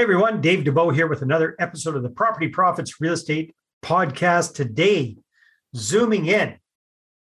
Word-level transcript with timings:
Hey 0.00 0.04
everyone, 0.04 0.40
Dave 0.40 0.64
Dubeau 0.64 0.94
here 0.94 1.06
with 1.06 1.20
another 1.20 1.54
episode 1.58 1.94
of 1.94 2.02
the 2.02 2.08
Property 2.08 2.48
Profits 2.48 3.02
Real 3.02 3.12
Estate 3.12 3.54
Podcast. 3.82 4.54
Today, 4.54 5.18
zooming 5.76 6.24
in 6.24 6.56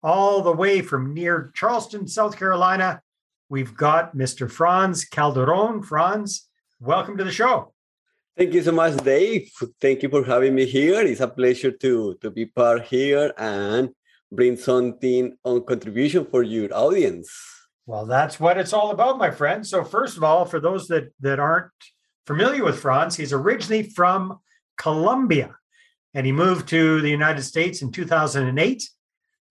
all 0.00 0.42
the 0.42 0.52
way 0.52 0.80
from 0.80 1.12
near 1.12 1.50
Charleston, 1.56 2.06
South 2.06 2.38
Carolina, 2.38 3.02
we've 3.48 3.76
got 3.76 4.16
Mr. 4.16 4.48
Franz 4.48 5.04
Calderon. 5.04 5.82
Franz, 5.82 6.48
welcome 6.78 7.16
to 7.16 7.24
the 7.24 7.32
show. 7.32 7.74
Thank 8.36 8.54
you 8.54 8.62
so 8.62 8.70
much, 8.70 8.96
Dave. 8.98 9.50
Thank 9.80 10.04
you 10.04 10.08
for 10.08 10.22
having 10.22 10.54
me 10.54 10.64
here. 10.64 11.00
It's 11.00 11.20
a 11.20 11.26
pleasure 11.26 11.72
to, 11.72 12.16
to 12.20 12.30
be 12.30 12.46
part 12.46 12.84
here 12.84 13.34
and 13.36 13.90
bring 14.30 14.56
something 14.56 15.36
on 15.42 15.64
contribution 15.64 16.26
for 16.26 16.44
your 16.44 16.72
audience. 16.72 17.28
Well, 17.86 18.06
that's 18.06 18.38
what 18.38 18.56
it's 18.56 18.72
all 18.72 18.92
about, 18.92 19.18
my 19.18 19.32
friend. 19.32 19.66
So, 19.66 19.82
first 19.82 20.16
of 20.16 20.22
all, 20.22 20.44
for 20.44 20.60
those 20.60 20.86
that 20.86 21.08
that 21.18 21.40
aren't 21.40 21.72
familiar 22.28 22.62
with 22.62 22.78
Franz. 22.78 23.16
He's 23.16 23.32
originally 23.32 23.82
from 23.82 24.38
Colombia 24.76 25.56
and 26.12 26.26
he 26.26 26.30
moved 26.32 26.68
to 26.68 27.00
the 27.00 27.08
United 27.08 27.40
States 27.40 27.80
in 27.80 27.90
2008. 27.90 28.90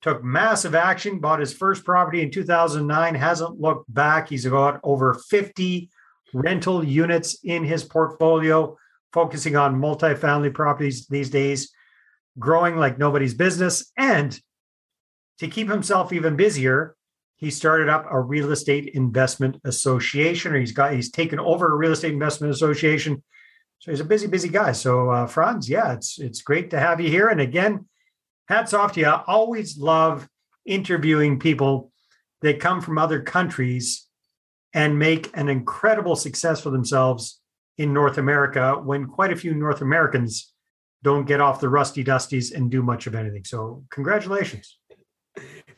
Took 0.04 0.24
massive 0.24 0.76
action, 0.76 1.18
bought 1.18 1.40
his 1.40 1.52
first 1.52 1.84
property 1.84 2.22
in 2.22 2.30
2009, 2.30 3.16
hasn't 3.16 3.60
looked 3.60 3.92
back. 3.92 4.30
He's 4.30 4.46
got 4.46 4.80
over 4.84 5.16
50 5.16 5.90
rental 6.36 6.84
units 6.84 7.40
in 7.44 7.64
his 7.64 7.84
portfolio, 7.84 8.78
focusing 9.12 9.56
on 9.56 9.82
multifamily 9.82 10.54
properties 10.54 11.08
these 11.08 11.32
days, 11.32 11.72
growing 12.38 12.78
like 12.78 13.00
nobody's 13.00 13.34
business. 13.34 13.92
And 13.98 14.40
to 15.40 15.48
keep 15.48 15.68
himself 15.68 16.14
even 16.14 16.36
busier, 16.36 16.96
he 17.38 17.52
started 17.52 17.88
up 17.88 18.06
a 18.10 18.20
real 18.20 18.52
estate 18.52 18.90
investment 18.94 19.58
association, 19.64 20.54
or 20.54 20.60
he's 20.60 20.72
got 20.72 20.94
he's 20.94 21.12
taken 21.12 21.40
over 21.40 21.72
a 21.72 21.76
real 21.76 21.92
estate 21.92 22.14
investment 22.14 22.54
association. 22.54 23.24
So 23.80 23.92
he's 23.92 24.00
a 24.00 24.06
busy, 24.06 24.28
busy 24.28 24.50
guy. 24.50 24.72
So 24.72 25.12
uh, 25.12 25.28
Franz, 25.28 25.70
yeah, 25.70 25.94
it's 25.94 26.20
it's 26.20 26.42
great 26.42 26.72
to 26.72 26.80
have 26.80 27.00
you 27.00 27.10
here. 27.10 27.30
And 27.30 27.40
again, 27.40 27.86
hats 28.48 28.74
off 28.74 28.94
to 28.94 29.00
you. 29.00 29.06
I 29.06 29.24
always 29.28 29.78
love 29.78 30.28
interviewing 30.66 31.40
people 31.40 31.92
that 32.42 32.60
come 32.60 32.82
from 32.82 32.98
other 32.98 33.22
countries 33.22 34.08
and 34.74 35.00
make 35.00 35.30
an 35.36 35.48
incredible 35.48 36.16
success 36.16 36.62
for 36.62 36.72
themselves 36.72 37.40
in 37.78 37.94
North 37.94 38.18
America 38.18 38.74
when 38.84 39.06
quite 39.06 39.32
a 39.32 39.36
few 39.36 39.54
North 39.54 39.82
Americans 39.82 40.54
don't 41.04 41.26
get 41.26 41.40
off 41.40 41.60
the 41.60 41.70
rusty 41.70 42.04
dusties 42.04 42.54
and 42.54 42.72
do 42.72 42.82
much 42.82 43.06
of 43.06 43.14
anything. 43.14 43.44
So 43.44 43.84
congratulations. 43.92 44.80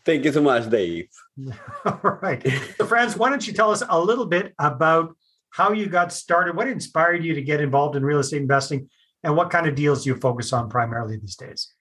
Thank 0.06 0.26
you 0.26 0.32
so 0.32 0.42
much, 0.42 0.70
Dave. 0.70 1.10
All 1.86 2.20
right. 2.22 2.46
So, 2.78 2.86
Franz, 2.86 3.18
why 3.18 3.30
don't 3.30 3.46
you 3.46 3.54
tell 3.54 3.72
us 3.72 3.84
a 3.88 4.00
little 4.00 4.26
bit 4.26 4.54
about 4.60 5.16
how 5.52 5.72
you 5.72 5.88
got 5.88 6.12
started? 6.12 6.56
What 6.56 6.68
inspired 6.68 7.24
you 7.24 7.34
to 7.36 7.42
get 7.42 7.62
involved 7.62 7.96
in 7.96 8.04
real 8.04 8.20
estate 8.20 8.42
investing? 8.42 8.90
And 9.24 9.36
what 9.36 9.50
kind 9.50 9.68
of 9.68 9.76
deals 9.76 10.04
do 10.04 10.12
you 10.12 10.16
focus 10.16 10.54
on 10.54 10.70
primarily 10.70 11.18
these 11.18 11.36
days? 11.36 11.74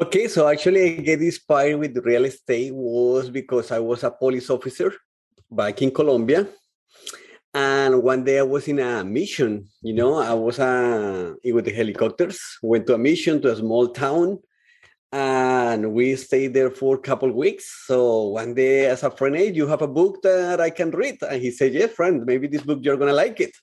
Okay, 0.00 0.28
so 0.28 0.48
actually, 0.48 0.98
I 0.98 1.00
get 1.02 1.20
inspired 1.20 1.78
with 1.78 1.96
real 1.98 2.24
estate 2.24 2.74
was 2.74 3.28
because 3.28 3.70
I 3.70 3.78
was 3.78 4.04
a 4.04 4.10
police 4.10 4.48
officer 4.48 4.92
back 5.50 5.82
in 5.82 5.90
Colombia. 5.90 6.46
And 7.54 8.02
one 8.02 8.24
day 8.24 8.38
I 8.38 8.42
was 8.42 8.66
in 8.68 8.78
a 8.78 9.04
mission, 9.04 9.68
you 9.82 9.92
know, 9.92 10.14
I 10.18 10.32
was 10.32 10.58
uh, 10.58 11.34
with 11.44 11.66
the 11.66 11.72
helicopters, 11.72 12.40
went 12.62 12.86
to 12.86 12.94
a 12.94 12.98
mission 12.98 13.42
to 13.42 13.52
a 13.52 13.56
small 13.56 13.88
town 13.88 14.38
and 15.12 15.92
we 15.92 16.16
stayed 16.16 16.54
there 16.54 16.70
for 16.70 16.96
a 16.96 16.98
couple 16.98 17.30
weeks. 17.30 17.84
So 17.86 18.28
one 18.28 18.54
day, 18.54 18.86
as 18.86 19.02
a 19.02 19.10
friend, 19.10 19.36
hey, 19.36 19.52
you 19.52 19.66
have 19.66 19.82
a 19.82 19.86
book 19.86 20.22
that 20.22 20.60
I 20.60 20.70
can 20.70 20.90
read, 20.90 21.18
and 21.22 21.40
he 21.40 21.50
said, 21.50 21.74
"Yeah, 21.74 21.88
friend, 21.88 22.24
maybe 22.24 22.46
this 22.46 22.62
book 22.62 22.80
you're 22.82 22.96
gonna 22.96 23.12
like 23.12 23.40
it." 23.40 23.54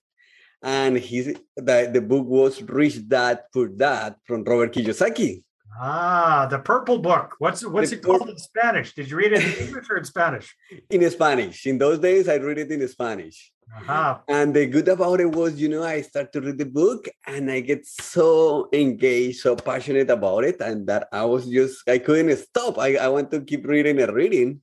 And 0.62 0.98
he 0.98 1.36
the, 1.56 1.90
the 1.92 2.02
book 2.02 2.26
was 2.28 2.62
Rich 2.62 3.08
Dad 3.08 3.44
Poor 3.52 3.68
Dad 3.68 4.16
from 4.26 4.44
Robert 4.44 4.74
Kiyosaki. 4.74 5.44
Ah, 5.82 6.48
the 6.50 6.60
purple 6.60 7.00
book. 7.00 7.36
What's 7.40 7.66
what's 7.66 7.90
the 7.90 7.98
it 7.98 8.04
called 8.04 8.30
in 8.30 8.38
Spanish? 8.38 8.94
Did 8.94 9.10
you 9.10 9.18
read 9.18 9.34
it 9.34 9.44
in 9.44 9.68
English 9.68 9.90
or 9.90 9.98
in 9.98 10.06
Spanish? 10.06 10.56
In 10.90 11.10
Spanish. 11.10 11.66
In 11.66 11.78
those 11.78 12.00
days, 12.00 12.28
I 12.28 12.36
read 12.36 12.60
it 12.60 12.72
in 12.72 12.88
Spanish. 12.88 13.52
Uh-huh. 13.78 14.20
And 14.28 14.54
the 14.54 14.66
good 14.66 14.88
about 14.88 15.20
it 15.20 15.32
was, 15.32 15.60
you 15.62 15.70
know, 15.70 15.84
I 15.84 16.02
start 16.02 16.34
to 16.34 16.42
read 16.42 16.58
the 16.58 16.66
book 16.66 17.08
and 17.28 17.52
I 17.52 17.60
get 17.60 17.86
so 17.86 18.68
engaged, 18.74 19.40
so 19.40 19.56
passionate 19.56 20.10
about 20.10 20.44
it, 20.44 20.60
and 20.60 20.88
that 20.88 21.08
I 21.12 21.24
was 21.26 21.48
just 21.48 21.88
I 21.88 22.00
couldn't 22.00 22.36
stop. 22.38 22.78
I, 22.80 22.96
I 22.96 23.08
want 23.08 23.32
to 23.32 23.42
keep 23.42 23.66
reading 23.68 24.00
and 24.02 24.14
reading. 24.14 24.62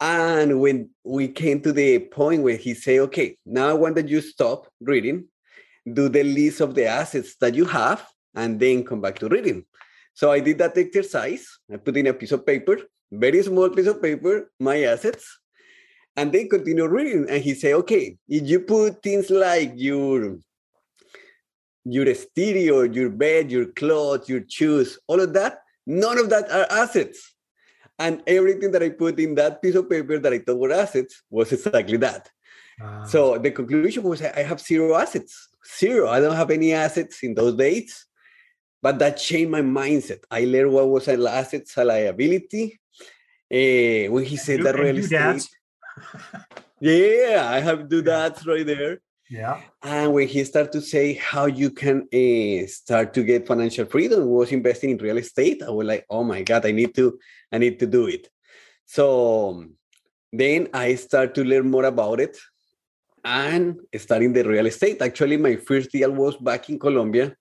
And 0.00 0.60
when 0.60 0.90
we 1.04 1.28
came 1.28 1.60
to 1.62 1.72
the 1.72 2.00
point 2.00 2.42
where 2.42 2.56
he 2.56 2.74
said, 2.74 2.98
okay, 3.00 3.38
now 3.46 3.68
I 3.68 3.72
want 3.72 3.94
that 3.94 4.08
you 4.08 4.20
stop 4.20 4.66
reading, 4.80 5.28
do 5.90 6.08
the 6.08 6.22
list 6.22 6.60
of 6.60 6.74
the 6.74 6.86
assets 6.86 7.36
that 7.40 7.54
you 7.54 7.64
have, 7.64 8.06
and 8.34 8.60
then 8.60 8.84
come 8.84 9.00
back 9.00 9.18
to 9.20 9.28
reading. 9.28 9.64
So 10.12 10.30
I 10.30 10.40
did 10.40 10.58
that 10.58 10.76
exercise. 10.76 11.46
I 11.72 11.76
put 11.76 11.96
in 11.96 12.08
a 12.08 12.12
piece 12.12 12.32
of 12.32 12.44
paper, 12.44 12.78
very 13.10 13.42
small 13.42 13.70
piece 13.70 13.86
of 13.86 14.02
paper, 14.02 14.50
my 14.60 14.82
assets, 14.82 15.38
and 16.16 16.32
they 16.32 16.46
continue 16.46 16.86
reading. 16.86 17.26
And 17.28 17.42
he 17.42 17.54
say, 17.54 17.74
okay, 17.74 18.16
if 18.28 18.48
you 18.48 18.60
put 18.60 19.02
things 19.02 19.30
like 19.30 19.72
your 19.76 20.38
your 21.84 22.12
stereo, 22.14 22.82
your 22.82 23.10
bed, 23.10 23.50
your 23.50 23.66
clothes, 23.66 24.28
your 24.28 24.42
shoes, 24.48 24.98
all 25.06 25.20
of 25.20 25.32
that, 25.34 25.60
none 25.86 26.18
of 26.18 26.30
that 26.30 26.50
are 26.50 26.66
assets. 26.70 27.34
And 27.98 28.22
everything 28.26 28.72
that 28.72 28.82
I 28.82 28.90
put 28.90 29.20
in 29.20 29.36
that 29.36 29.62
piece 29.62 29.76
of 29.76 29.88
paper 29.88 30.18
that 30.18 30.32
I 30.32 30.40
thought 30.40 30.58
were 30.58 30.72
assets 30.72 31.22
was 31.30 31.52
exactly 31.52 31.96
that. 31.98 32.28
Uh, 32.82 33.04
so 33.06 33.38
the 33.38 33.50
conclusion 33.52 34.02
was 34.02 34.20
I 34.20 34.42
have 34.42 34.60
zero 34.60 34.96
assets. 34.96 35.48
Zero. 35.78 36.08
I 36.08 36.20
don't 36.20 36.36
have 36.36 36.50
any 36.50 36.72
assets 36.72 37.22
in 37.22 37.34
those 37.34 37.54
days. 37.54 38.04
But 38.82 38.98
that 38.98 39.16
changed 39.16 39.50
my 39.50 39.62
mindset. 39.62 40.20
I 40.30 40.44
learned 40.44 40.72
what 40.72 40.88
was 40.88 41.08
an 41.08 41.26
assets, 41.26 41.76
a 41.76 41.84
liability. 41.84 42.78
Uh, 43.50 44.12
when 44.12 44.24
he 44.24 44.36
said 44.36 44.62
that 44.64 44.74
real 44.74 44.98
estate, 44.98 45.48
yeah, 46.80 47.48
I 47.50 47.60
have 47.60 47.88
do 47.88 48.02
that 48.02 48.44
right 48.46 48.66
there. 48.66 49.00
Yeah. 49.28 49.60
And 49.82 50.12
when 50.12 50.28
he 50.28 50.44
started 50.44 50.72
to 50.72 50.80
say 50.80 51.14
how 51.14 51.46
you 51.46 51.70
can 51.70 52.06
uh, 52.14 52.66
start 52.68 53.12
to 53.14 53.24
get 53.24 53.46
financial 53.46 53.86
freedom, 53.86 54.26
was 54.26 54.52
investing 54.52 54.90
in 54.90 54.98
real 54.98 55.18
estate. 55.18 55.62
I 55.62 55.70
was 55.70 55.86
like, 55.86 56.06
oh 56.08 56.22
my 56.22 56.42
god, 56.42 56.64
I 56.64 56.70
need 56.70 56.94
to, 56.94 57.18
I 57.50 57.58
need 57.58 57.78
to 57.80 57.86
do 57.86 58.06
it. 58.06 58.28
So 58.84 59.64
then 60.32 60.68
I 60.72 60.94
start 60.94 61.34
to 61.34 61.44
learn 61.44 61.70
more 61.70 61.84
about 61.84 62.20
it 62.20 62.38
and 63.24 63.80
starting 63.96 64.32
the 64.32 64.44
real 64.44 64.66
estate. 64.66 65.02
Actually, 65.02 65.36
my 65.36 65.56
first 65.56 65.90
deal 65.90 66.12
was 66.12 66.36
back 66.36 66.70
in 66.70 66.78
Colombia. 66.78 67.34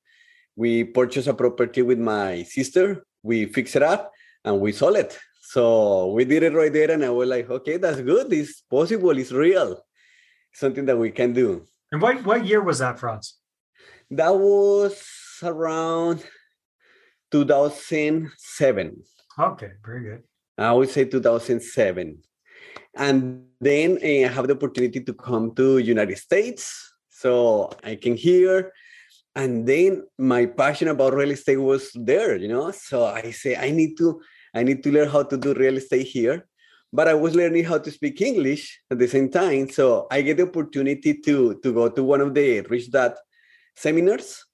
We 0.56 0.86
purchased 0.86 1.28
a 1.28 1.34
property 1.34 1.84
with 1.84 2.00
my 2.00 2.44
sister. 2.44 3.06
We 3.22 3.46
fixed 3.46 3.76
it 3.76 3.84
up 3.84 4.12
and 4.44 4.60
we 4.60 4.72
sold 4.72 4.98
it. 4.98 5.20
So 5.48 6.08
we 6.08 6.26
did 6.26 6.42
it 6.42 6.54
right 6.54 6.74
there, 6.74 6.90
and 6.90 7.06
I 7.06 7.12
was 7.12 7.30
like, 7.30 7.50
okay, 7.50 7.78
that's 7.78 8.02
good. 8.02 8.34
It's 8.34 8.62
possible. 8.62 9.16
It's 9.18 9.32
real. 9.32 9.80
Something 10.54 10.86
that 10.86 10.98
we 10.98 11.12
can 11.12 11.34
do. 11.34 11.66
And 11.92 12.02
what 12.02 12.26
what 12.26 12.46
year 12.46 12.64
was 12.64 12.80
that, 12.80 12.98
Franz? 13.00 13.38
That 14.10 14.34
was 14.36 15.04
around 15.44 16.24
2007. 17.32 19.04
Okay, 19.38 19.72
very 19.86 20.04
good. 20.04 20.24
I 20.58 20.74
would 20.74 20.90
say 20.90 21.06
2007. 21.06 22.18
And 22.96 23.46
then 23.62 24.00
uh, 24.02 24.06
I 24.06 24.32
have 24.34 24.48
the 24.48 24.56
opportunity 24.56 25.02
to 25.02 25.14
come 25.14 25.54
to 25.56 25.78
United 25.78 26.18
States. 26.18 26.94
So 27.10 27.70
I 27.84 27.96
came 27.96 28.16
here 28.16 28.72
and 29.36 29.68
then 29.68 30.08
my 30.18 30.46
passion 30.46 30.88
about 30.88 31.14
real 31.14 31.32
estate 31.32 31.58
was 31.58 31.92
there, 31.94 32.36
you 32.38 32.48
know. 32.48 32.72
So 32.72 33.06
I 33.06 33.32
say 33.32 33.56
I 33.56 33.70
need 33.72 33.98
to 33.98 34.22
I 34.56 34.64
need 34.64 34.82
to 34.84 34.92
learn 34.92 35.10
how 35.10 35.24
to 35.24 35.38
do 35.38 35.53
real 35.53 35.78
estate 35.78 36.08
here. 36.08 36.47
But 36.94 37.09
I 37.09 37.14
was 37.14 37.35
learning 37.35 37.66
how 37.66 37.78
to 37.78 37.91
speak 37.91 38.22
English 38.22 38.79
at 38.90 38.97
the 39.00 39.08
same 39.08 39.29
time. 39.29 39.70
So 39.70 40.08
I 40.09 40.22
get 40.22 40.38
the 40.38 40.44
opportunity 40.44 41.20
to, 41.26 41.59
to 41.62 41.74
go 41.74 41.90
to 41.90 42.03
one 42.03 42.22
of 42.22 42.34
the 42.34 42.62
Rich 42.62 42.91
Dad 42.91 43.16
seminars. 43.76 44.46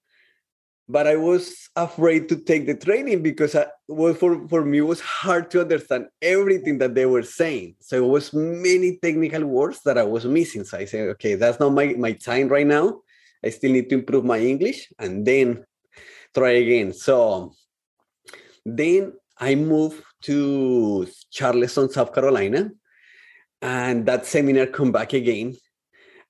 But 0.90 1.06
I 1.06 1.18
was 1.18 1.70
afraid 1.76 2.28
to 2.30 2.38
take 2.38 2.66
the 2.66 2.76
training 2.76 3.22
because 3.22 3.56
I, 3.56 3.68
well, 3.88 4.16
for, 4.16 4.48
for 4.50 4.66
me, 4.66 4.80
it 4.80 4.82
was 4.82 5.00
hard 5.00 5.52
to 5.52 5.62
understand 5.62 6.08
everything 6.22 6.80
that 6.80 6.96
they 6.96 7.06
were 7.06 7.24
saying. 7.24 7.76
So 7.80 8.04
it 8.04 8.08
was 8.08 8.34
many 8.34 8.98
technical 8.98 9.46
words 9.46 9.82
that 9.86 10.00
I 10.00 10.04
was 10.04 10.26
missing. 10.26 10.64
So 10.64 10.80
I 10.80 10.86
said, 10.86 11.10
okay, 11.10 11.36
that's 11.36 11.60
not 11.60 11.74
my, 11.74 11.94
my 11.98 12.14
time 12.14 12.48
right 12.48 12.68
now. 12.68 13.02
I 13.46 13.50
still 13.50 13.72
need 13.72 13.90
to 13.90 13.96
improve 13.96 14.26
my 14.26 14.40
English 14.40 14.92
and 14.98 15.26
then 15.26 15.64
try 16.34 16.52
again. 16.52 16.92
So 16.94 17.54
then 18.66 19.14
I 19.42 19.56
moved 19.56 20.04
to 20.26 21.08
Charleston, 21.32 21.90
South 21.90 22.14
Carolina, 22.14 22.70
and 23.60 24.06
that 24.06 24.28
seminar 24.28 24.68
come 24.68 24.92
back 24.92 25.14
again. 25.14 25.56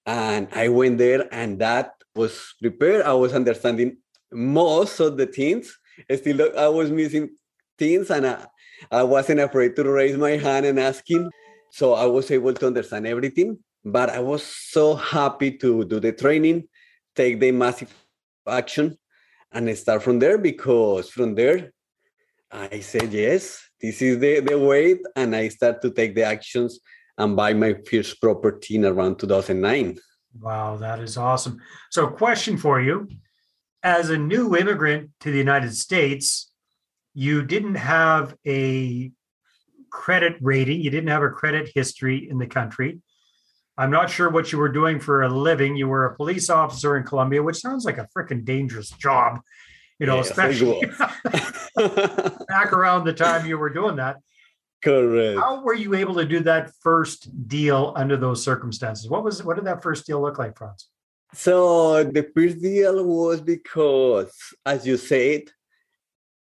And 0.06 0.48
I 0.54 0.70
went 0.70 0.98
there, 0.98 1.28
and 1.34 1.60
that 1.60 1.92
was 2.16 2.56
prepared. 2.62 3.04
I 3.04 3.12
was 3.14 3.34
understanding 3.34 3.98
most 4.32 5.02
of 5.02 5.18
the 5.18 5.28
things. 5.28 5.78
Still, 6.10 6.58
I 6.58 6.70
was 6.70 6.90
missing 6.90 7.36
things, 7.78 8.10
and 8.10 8.26
I, 8.26 8.46
I 8.90 9.04
wasn't 9.04 9.42
afraid 9.42 9.76
to 9.76 9.84
raise 9.84 10.18
my 10.18 10.38
hand 10.38 10.66
and 10.66 10.80
asking. 10.80 11.30
So 11.72 11.94
I 11.94 12.06
was 12.06 12.32
able 12.32 12.54
to 12.54 12.68
understand 12.68 13.06
everything. 13.06 13.60
But 13.84 14.10
I 14.10 14.20
was 14.20 14.44
so 14.44 14.96
happy 14.96 15.58
to 15.58 15.84
do 15.84 16.00
the 16.00 16.14
training, 16.14 16.70
take 17.16 17.42
the 17.42 17.52
massive 17.52 17.94
action 18.48 18.98
and 19.52 19.78
start 19.78 20.02
from 20.02 20.20
there 20.20 20.38
because 20.38 21.10
from 21.10 21.36
there 21.36 21.74
I 22.52 22.82
said 22.82 23.14
yes, 23.14 23.62
this 23.80 24.02
is 24.02 24.20
the, 24.20 24.42
the 24.42 24.60
way, 24.60 25.00
and 25.16 25.36
I 25.36 25.48
start 25.48 25.82
to 25.84 25.92
take 25.92 26.16
the 26.16 26.24
actions 26.24 26.80
and 27.18 27.36
buy 27.36 27.54
my 27.54 27.76
first 27.90 28.20
property 28.20 28.76
in 28.76 28.86
around 28.86 29.20
2009. 29.20 29.98
Wow, 30.40 30.78
that 30.78 31.00
is 31.00 31.18
awesome. 31.18 31.60
So, 31.90 32.08
question 32.08 32.58
for 32.58 32.82
you: 32.82 33.08
As 33.84 34.10
a 34.10 34.18
new 34.18 34.56
immigrant 34.56 35.12
to 35.22 35.32
the 35.32 35.38
United 35.38 35.76
States, 35.76 36.52
you 37.14 37.44
didn't 37.44 37.76
have 37.76 38.36
a 38.46 39.12
credit 39.90 40.38
rating, 40.42 40.82
you 40.82 40.90
didn't 40.90 41.10
have 41.10 41.24
a 41.24 41.30
credit 41.30 41.72
history 41.74 42.30
in 42.30 42.38
the 42.38 42.48
country. 42.48 43.02
I'm 43.78 43.92
not 43.92 44.10
sure 44.10 44.30
what 44.30 44.52
you 44.52 44.58
were 44.58 44.70
doing 44.72 45.00
for 45.00 45.24
a 45.24 45.30
living. 45.30 45.76
You 45.76 45.88
were 45.88 46.06
a 46.06 46.16
police 46.16 46.50
officer 46.50 46.98
in 46.98 47.04
Colombia, 47.04 47.42
which 47.42 47.58
sounds 47.58 47.86
like 47.86 47.98
a 47.98 48.08
freaking 48.16 48.44
dangerous 48.44 48.90
job, 48.90 49.40
you 50.02 50.08
know, 50.08 50.18
yes, 50.18 50.32
especially 50.32 50.82
back 52.50 52.74
around 52.74 53.06
the 53.06 53.14
time 53.14 53.46
you 53.46 53.56
were 53.56 53.70
doing 53.70 53.98
that. 53.98 54.18
Correct. 54.84 55.40
How 55.40 55.62
were 55.62 55.76
you 55.76 55.94
able 55.94 56.16
to 56.16 56.26
do 56.26 56.40
that 56.40 56.72
first 56.82 57.30
deal 57.48 57.94
under 57.96 58.18
those 58.18 58.44
circumstances? 58.44 59.08
What 59.08 59.24
was 59.24 59.44
what 59.44 59.58
did 59.58 59.66
that 59.66 59.84
first 59.84 60.08
deal 60.08 60.20
look 60.20 60.40
like, 60.40 60.58
Franz? 60.58 60.90
So 61.36 62.04
the 62.04 62.24
first 62.34 62.60
deal 62.60 63.06
was 63.06 63.42
because, 63.42 64.34
as 64.66 64.88
you 64.88 64.98
said, 64.98 65.44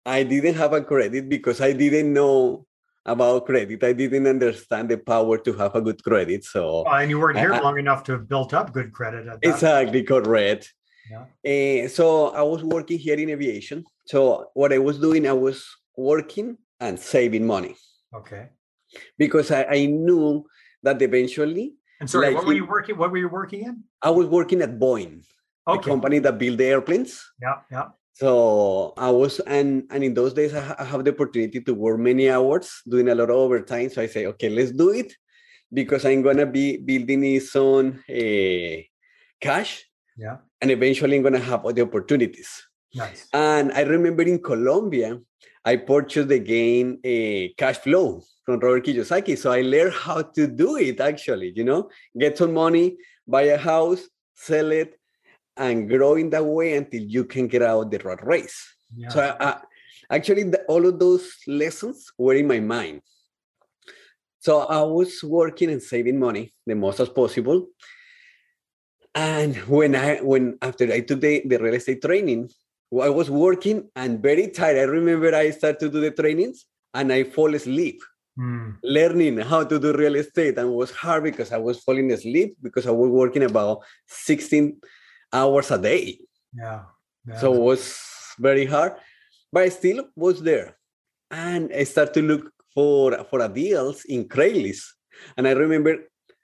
I 0.06 0.22
didn't 0.22 0.54
have 0.54 0.72
a 0.72 0.80
credit 0.80 1.28
because 1.28 1.60
I 1.60 1.72
didn't 1.74 2.10
know 2.10 2.64
about 3.04 3.44
credit. 3.44 3.84
I 3.84 3.92
didn't 3.92 4.26
understand 4.26 4.88
the 4.88 4.96
power 4.96 5.36
to 5.36 5.52
have 5.52 5.76
a 5.76 5.82
good 5.82 6.02
credit. 6.02 6.46
So 6.46 6.84
and 6.88 7.10
you 7.10 7.20
weren't 7.20 7.38
here 7.38 7.52
I, 7.52 7.60
long 7.60 7.78
enough 7.78 8.02
to 8.04 8.12
have 8.12 8.26
built 8.26 8.54
up 8.54 8.72
good 8.72 8.92
credit. 8.94 9.28
exactly 9.42 10.02
point. 10.04 10.24
correct. 10.24 10.72
Yeah. 11.10 11.84
Uh, 11.84 11.88
so 11.88 12.28
I 12.28 12.42
was 12.42 12.62
working 12.62 12.98
here 12.98 13.16
in 13.16 13.30
aviation. 13.30 13.84
So 14.06 14.50
what 14.54 14.72
I 14.72 14.78
was 14.78 14.98
doing, 14.98 15.26
I 15.26 15.32
was 15.32 15.66
working 15.96 16.58
and 16.80 16.98
saving 16.98 17.46
money. 17.46 17.76
Okay. 18.14 18.48
Because 19.16 19.50
I, 19.50 19.64
I 19.64 19.86
knew 19.86 20.44
that 20.82 21.00
eventually. 21.02 21.74
And 22.00 22.10
sorry, 22.10 22.28
like 22.28 22.36
what 22.36 22.46
were 22.46 22.52
you 22.52 22.66
working? 22.66 22.98
What 22.98 23.10
were 23.10 23.18
you 23.18 23.28
working 23.28 23.64
in? 23.64 23.84
I 24.02 24.10
was 24.10 24.26
working 24.26 24.60
at 24.60 24.78
Boeing, 24.78 25.22
okay. 25.66 25.76
the 25.76 25.78
company 25.78 26.18
that 26.18 26.38
built 26.38 26.58
the 26.58 26.64
airplanes. 26.64 27.22
Yeah, 27.40 27.60
yeah. 27.70 27.88
So 28.14 28.92
I 28.96 29.10
was, 29.10 29.40
and 29.40 29.84
and 29.90 30.04
in 30.04 30.12
those 30.12 30.34
days 30.34 30.52
I, 30.52 30.74
I 30.78 30.84
have 30.84 31.04
the 31.04 31.12
opportunity 31.12 31.60
to 31.60 31.74
work 31.74 31.98
many 31.98 32.28
hours, 32.28 32.82
doing 32.88 33.08
a 33.08 33.14
lot 33.14 33.30
of 33.30 33.36
overtime. 33.36 33.88
So 33.88 34.02
I 34.02 34.06
say, 34.06 34.26
okay, 34.26 34.50
let's 34.50 34.72
do 34.72 34.90
it, 34.90 35.14
because 35.72 36.04
I'm 36.04 36.22
gonna 36.22 36.44
be 36.44 36.76
building 36.76 37.22
his 37.22 37.54
own 37.54 38.02
uh, 38.10 38.82
cash. 39.40 39.84
Yeah. 40.18 40.38
And 40.62 40.70
eventually 40.70 41.16
I'm 41.16 41.22
gonna 41.22 41.40
have 41.40 41.64
all 41.64 41.72
the 41.72 41.82
opportunities. 41.82 42.50
Nice. 42.94 43.28
And 43.32 43.72
I 43.72 43.82
remember 43.82 44.22
in 44.22 44.40
Colombia, 44.40 45.20
I 45.64 45.76
purchased 45.76 46.28
the 46.28 46.38
game 46.38 46.98
uh, 47.04 47.52
Cash 47.58 47.78
Flow 47.78 48.22
from 48.44 48.60
Robert 48.60 48.84
Kiyosaki. 48.84 49.36
So 49.36 49.52
I 49.52 49.62
learned 49.62 49.94
how 49.94 50.22
to 50.22 50.46
do 50.46 50.76
it 50.76 51.00
actually, 51.00 51.52
you 51.54 51.64
know, 51.64 51.90
get 52.18 52.38
some 52.38 52.54
money, 52.54 52.96
buy 53.26 53.42
a 53.42 53.58
house, 53.58 54.02
sell 54.34 54.72
it, 54.72 54.98
and 55.56 55.88
grow 55.88 56.14
in 56.14 56.30
that 56.30 56.44
way 56.44 56.76
until 56.76 57.02
you 57.02 57.24
can 57.24 57.46
get 57.46 57.62
out 57.62 57.90
the 57.90 57.98
rat 57.98 58.24
race. 58.24 58.58
Yeah. 58.94 59.08
So 59.08 59.20
I, 59.20 59.48
I, 59.48 59.60
actually, 60.10 60.44
the, 60.44 60.62
all 60.64 60.86
of 60.86 60.98
those 60.98 61.30
lessons 61.46 62.12
were 62.18 62.34
in 62.34 62.46
my 62.46 62.60
mind. 62.60 63.02
So 64.40 64.60
I 64.60 64.82
was 64.82 65.22
working 65.22 65.70
and 65.70 65.82
saving 65.82 66.18
money 66.18 66.52
the 66.66 66.74
most 66.74 66.98
as 66.98 67.08
possible. 67.08 67.68
And 69.14 69.56
when 69.68 69.94
I 69.94 70.16
when 70.18 70.58
after 70.62 70.90
I 70.92 71.00
took 71.00 71.20
the, 71.20 71.42
the 71.44 71.58
real 71.58 71.74
estate 71.74 72.02
training, 72.02 72.50
I 72.92 73.08
was 73.08 73.30
working 73.30 73.90
and 73.96 74.22
very 74.22 74.48
tired. 74.48 74.78
I 74.78 74.82
remember 74.82 75.34
I 75.34 75.50
started 75.50 75.80
to 75.80 75.88
do 75.90 76.00
the 76.00 76.10
trainings 76.10 76.66
and 76.94 77.12
I 77.12 77.24
fall 77.24 77.54
asleep 77.54 78.00
mm. 78.38 78.76
learning 78.82 79.38
how 79.38 79.64
to 79.64 79.78
do 79.78 79.92
real 79.92 80.16
estate 80.16 80.58
and 80.58 80.68
it 80.68 80.74
was 80.74 80.90
hard 80.90 81.24
because 81.24 81.52
I 81.52 81.58
was 81.58 81.80
falling 81.80 82.12
asleep 82.12 82.56
because 82.62 82.86
I 82.86 82.90
was 82.90 83.10
working 83.10 83.42
about 83.44 83.80
16 84.08 84.80
hours 85.32 85.70
a 85.70 85.78
day. 85.78 86.18
Yeah. 86.54 86.82
yeah. 87.26 87.38
So 87.38 87.54
it 87.54 87.60
was 87.60 87.98
very 88.38 88.66
hard, 88.66 88.94
but 89.52 89.64
I 89.64 89.68
still 89.68 90.08
was 90.16 90.42
there. 90.42 90.76
And 91.30 91.72
I 91.72 91.84
started 91.84 92.14
to 92.14 92.22
look 92.22 92.52
for 92.74 93.24
for 93.30 93.40
a 93.40 93.48
deals 93.48 94.04
in 94.04 94.28
Craigslist. 94.28 94.84
And 95.36 95.48
I 95.48 95.52
remember 95.52 95.96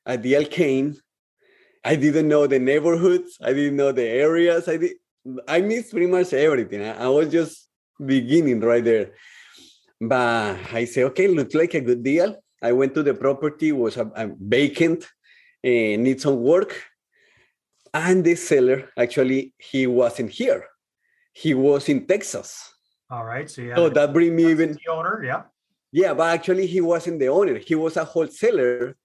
a 0.07 0.17
deal 0.17 0.45
came. 0.45 0.97
I 1.85 1.97
didn't 1.97 2.29
know 2.29 2.47
the 2.47 2.59
neighborhoods. 2.59 3.39
I 3.43 3.53
didn't 3.53 3.77
know 3.77 3.93
the 3.93 4.07
areas. 4.07 4.69
I 4.69 4.77
did 4.77 4.93
I 5.47 5.61
missed 5.61 5.91
pretty 5.91 6.07
much 6.07 6.33
everything. 6.33 6.83
I, 6.83 7.05
I 7.05 7.09
was 7.09 7.29
just 7.29 7.69
beginning 8.05 8.61
right 8.61 8.85
there. 8.85 9.13
But 10.01 10.59
I 10.73 10.85
say, 10.85 11.05
okay, 11.05 11.29
looks 11.29 11.55
like 11.55 11.75
a 11.75 11.81
good 11.81 12.03
deal. 12.03 12.37
I 12.63 12.73
went 12.73 12.95
to 12.95 13.03
the 13.03 13.15
property, 13.15 13.73
was 13.73 13.97
a, 13.97 14.11
a 14.15 14.31
vacant, 14.39 15.07
eh, 15.65 15.95
and 15.95 16.05
need 16.05 16.21
some 16.21 16.41
work. 16.41 16.85
And 17.93 18.23
the 18.23 18.35
seller, 18.35 18.91
actually, 18.97 19.55
he 19.59 19.87
wasn't 19.87 20.31
here. 20.31 20.67
He 21.33 21.55
was 21.55 21.89
in 21.89 22.07
Texas. 22.07 22.73
All 23.11 23.25
right. 23.25 23.49
So 23.51 23.63
yeah. 23.63 23.77
So 23.77 23.89
that 23.89 24.13
bring 24.13 24.37
me 24.37 24.51
even 24.51 24.73
the 24.73 24.93
owner, 24.93 25.23
yeah. 25.25 25.43
Yeah, 25.91 26.15
but 26.15 26.35
actually 26.35 26.67
he 26.67 26.81
wasn't 26.81 27.19
the 27.19 27.29
owner. 27.29 27.59
He 27.59 27.75
was 27.75 27.97
a 27.97 28.05
wholesaler. 28.05 28.97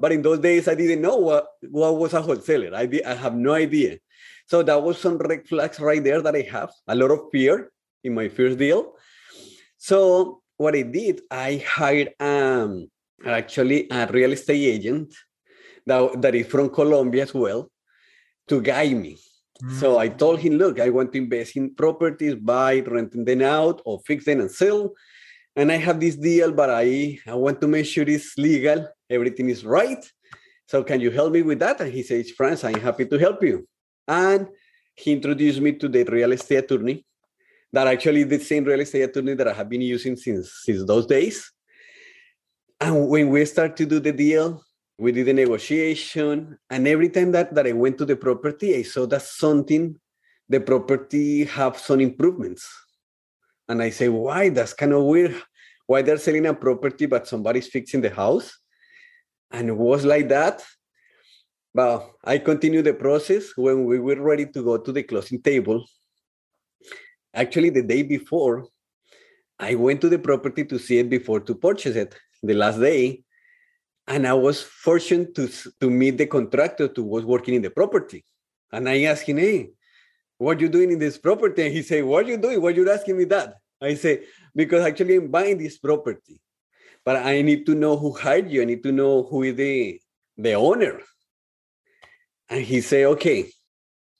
But 0.00 0.12
in 0.12 0.22
those 0.22 0.38
days, 0.38 0.68
I 0.68 0.74
didn't 0.74 1.00
know 1.00 1.16
what, 1.16 1.46
what 1.70 1.96
was 1.96 2.12
a 2.14 2.22
wholesaler. 2.22 2.74
I, 2.74 2.86
did, 2.86 3.04
I 3.04 3.14
have 3.14 3.34
no 3.34 3.54
idea. 3.54 3.98
So 4.46 4.62
that 4.62 4.82
was 4.82 4.98
some 4.98 5.18
red 5.18 5.46
flags 5.46 5.78
right 5.80 6.02
there 6.02 6.20
that 6.20 6.34
I 6.34 6.42
have 6.50 6.70
a 6.88 6.94
lot 6.94 7.10
of 7.10 7.30
fear 7.30 7.70
in 8.04 8.14
my 8.14 8.28
first 8.28 8.58
deal. 8.58 8.94
So 9.78 10.42
what 10.56 10.74
I 10.74 10.82
did, 10.82 11.22
I 11.30 11.64
hired 11.66 12.10
um, 12.20 12.90
actually 13.24 13.88
a 13.90 14.06
real 14.06 14.32
estate 14.32 14.64
agent 14.74 15.14
that, 15.86 16.20
that 16.22 16.34
is 16.34 16.46
from 16.46 16.70
Colombia 16.70 17.22
as 17.22 17.34
well 17.34 17.70
to 18.48 18.60
guide 18.60 18.96
me. 18.96 19.18
Mm. 19.62 19.80
So 19.80 19.98
I 19.98 20.08
told 20.08 20.40
him, 20.40 20.54
look, 20.54 20.80
I 20.80 20.90
want 20.90 21.12
to 21.12 21.18
invest 21.18 21.56
in 21.56 21.74
properties, 21.74 22.34
buy, 22.34 22.80
renting 22.80 23.24
them 23.24 23.42
out, 23.42 23.80
or 23.84 24.00
fix 24.06 24.24
them 24.24 24.40
and 24.40 24.50
sell. 24.50 24.92
And 25.54 25.70
I 25.70 25.76
have 25.76 26.00
this 26.00 26.16
deal, 26.16 26.52
but 26.52 26.70
I, 26.70 27.18
I 27.26 27.34
want 27.34 27.60
to 27.60 27.68
make 27.68 27.86
sure 27.86 28.04
it's 28.08 28.36
legal, 28.38 28.88
everything 29.10 29.50
is 29.50 29.64
right. 29.64 30.04
So 30.66 30.82
can 30.82 31.00
you 31.00 31.10
help 31.10 31.32
me 31.32 31.42
with 31.42 31.58
that? 31.58 31.80
And 31.80 31.92
he 31.92 32.02
says, 32.02 32.30
Franz, 32.30 32.64
I'm 32.64 32.80
happy 32.80 33.04
to 33.06 33.18
help 33.18 33.42
you. 33.42 33.68
And 34.08 34.48
he 34.94 35.12
introduced 35.12 35.60
me 35.60 35.72
to 35.72 35.88
the 35.88 36.04
real 36.04 36.32
estate 36.32 36.64
attorney 36.64 37.04
that 37.72 37.86
actually 37.86 38.24
the 38.24 38.38
same 38.38 38.64
real 38.64 38.80
estate 38.80 39.02
attorney 39.02 39.34
that 39.34 39.48
I 39.48 39.52
have 39.52 39.68
been 39.68 39.80
using 39.80 40.16
since 40.16 40.62
since 40.64 40.84
those 40.84 41.06
days. 41.06 41.50
And 42.80 43.08
when 43.08 43.28
we 43.28 43.44
start 43.44 43.76
to 43.76 43.86
do 43.86 44.00
the 44.00 44.12
deal, 44.12 44.62
we 44.98 45.12
did 45.12 45.26
the 45.26 45.32
negotiation, 45.32 46.58
and 46.68 46.86
every 46.86 47.08
time 47.08 47.32
that, 47.32 47.54
that 47.54 47.66
I 47.66 47.72
went 47.72 47.98
to 47.98 48.04
the 48.04 48.16
property, 48.16 48.76
I 48.76 48.82
saw 48.82 49.06
that 49.06 49.22
something, 49.22 49.98
the 50.48 50.60
property 50.60 51.44
have 51.44 51.78
some 51.78 52.00
improvements. 52.00 52.68
And 53.72 53.82
I 53.82 53.88
say, 53.88 54.10
why? 54.10 54.50
That's 54.50 54.74
kind 54.74 54.92
of 54.92 55.04
weird. 55.04 55.34
Why 55.86 56.02
they're 56.02 56.18
selling 56.18 56.44
a 56.44 56.52
property, 56.52 57.06
but 57.06 57.26
somebody's 57.26 57.68
fixing 57.68 58.02
the 58.02 58.10
house? 58.10 58.52
And 59.50 59.70
it 59.70 59.78
was 59.88 60.04
like 60.04 60.28
that. 60.28 60.62
But 61.72 62.10
I 62.22 62.36
continued 62.36 62.84
the 62.84 62.92
process 62.92 63.56
when 63.56 63.86
we 63.86 63.98
were 63.98 64.20
ready 64.20 64.44
to 64.44 64.62
go 64.62 64.76
to 64.76 64.92
the 64.92 65.02
closing 65.02 65.40
table. 65.40 65.86
Actually, 67.32 67.70
the 67.70 67.82
day 67.82 68.02
before, 68.02 68.66
I 69.58 69.74
went 69.74 70.02
to 70.02 70.10
the 70.10 70.18
property 70.18 70.66
to 70.66 70.78
see 70.78 70.98
it 70.98 71.08
before 71.08 71.40
to 71.40 71.54
purchase 71.54 71.96
it. 71.96 72.14
The 72.42 72.52
last 72.52 72.78
day, 72.78 73.24
and 74.06 74.26
I 74.26 74.34
was 74.34 74.60
fortunate 74.60 75.34
to 75.36 75.48
to 75.80 75.88
meet 75.88 76.18
the 76.18 76.26
contractor 76.26 76.90
who 76.94 77.04
was 77.04 77.24
working 77.24 77.54
in 77.54 77.62
the 77.62 77.70
property. 77.70 78.20
And 78.70 78.86
I 78.86 79.04
asked 79.04 79.26
him, 79.30 79.38
"Hey, 79.38 79.70
what 80.36 80.58
are 80.58 80.60
you 80.60 80.68
doing 80.68 80.92
in 80.92 80.98
this 80.98 81.16
property?" 81.16 81.62
And 81.64 81.72
he 81.72 81.82
said, 81.82 82.04
"What 82.04 82.26
are 82.26 82.28
you 82.28 82.36
doing? 82.36 82.60
Why 82.60 82.68
are 82.68 82.78
you 82.80 82.90
asking 82.90 83.16
me 83.16 83.24
that?" 83.36 83.61
I 83.82 83.94
say, 83.94 84.24
"Because 84.54 84.84
actually 84.84 85.16
I'm 85.16 85.28
buying 85.28 85.58
this 85.58 85.78
property, 85.78 86.40
but 87.04 87.16
I 87.16 87.42
need 87.42 87.66
to 87.66 87.74
know 87.74 87.96
who 87.96 88.12
hired 88.12 88.50
you. 88.50 88.62
I 88.62 88.64
need 88.64 88.82
to 88.84 88.92
know 88.92 89.24
who 89.24 89.42
is 89.42 89.56
the 89.56 90.00
the 90.36 90.54
owner." 90.54 91.00
And 92.48 92.62
he 92.64 92.80
said, 92.80 93.06
"Okay." 93.06 93.50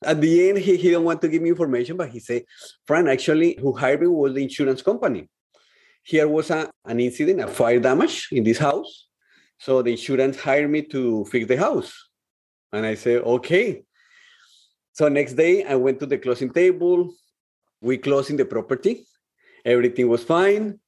At 0.04 0.20
the 0.20 0.48
end, 0.48 0.58
he, 0.58 0.76
he 0.76 0.90
don't 0.90 1.04
want 1.04 1.22
to 1.22 1.28
give 1.28 1.42
me 1.42 1.50
information, 1.50 1.96
but 1.96 2.08
he 2.10 2.18
said, 2.18 2.42
"Fran, 2.86 3.06
actually, 3.06 3.56
who 3.60 3.72
hired 3.72 4.00
me 4.00 4.08
was 4.08 4.34
the 4.34 4.42
insurance 4.42 4.82
company. 4.82 5.28
Here 6.02 6.26
was 6.26 6.50
a, 6.50 6.68
an 6.84 6.98
incident, 6.98 7.40
a 7.40 7.46
fire 7.46 7.78
damage 7.78 8.28
in 8.32 8.42
this 8.42 8.58
house." 8.58 9.08
So 9.62 9.80
the 9.80 9.92
insurance 9.92 10.40
hired 10.40 10.68
me 10.68 10.82
to 10.90 11.24
fix 11.26 11.46
the 11.46 11.56
house. 11.56 11.94
And 12.72 12.84
I 12.84 12.94
said, 12.96 13.22
okay. 13.22 13.84
So 14.92 15.08
next 15.08 15.34
day 15.34 15.62
I 15.62 15.76
went 15.76 16.00
to 16.00 16.06
the 16.06 16.18
closing 16.18 16.52
table. 16.52 17.14
We 17.80 17.98
closing 17.98 18.36
the 18.36 18.44
property. 18.44 19.06
Everything 19.64 20.08
was 20.08 20.24
fine. 20.24 20.78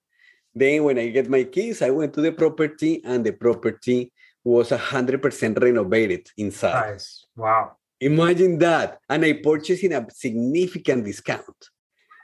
Then 0.54 0.84
when 0.84 0.98
I 0.98 1.08
get 1.08 1.28
my 1.28 1.44
keys, 1.44 1.82
I 1.82 1.90
went 1.90 2.14
to 2.14 2.20
the 2.20 2.32
property 2.32 3.02
and 3.04 3.24
the 3.24 3.32
property 3.32 4.12
was 4.44 4.70
100% 4.70 5.60
renovated 5.60 6.28
inside. 6.36 6.90
Nice. 6.92 7.26
Wow. 7.36 7.76
Imagine 8.00 8.58
that. 8.58 8.98
And 9.08 9.24
I 9.24 9.34
purchased 9.34 9.82
in 9.82 9.92
a 9.92 10.06
significant 10.10 11.04
discount. 11.04 11.56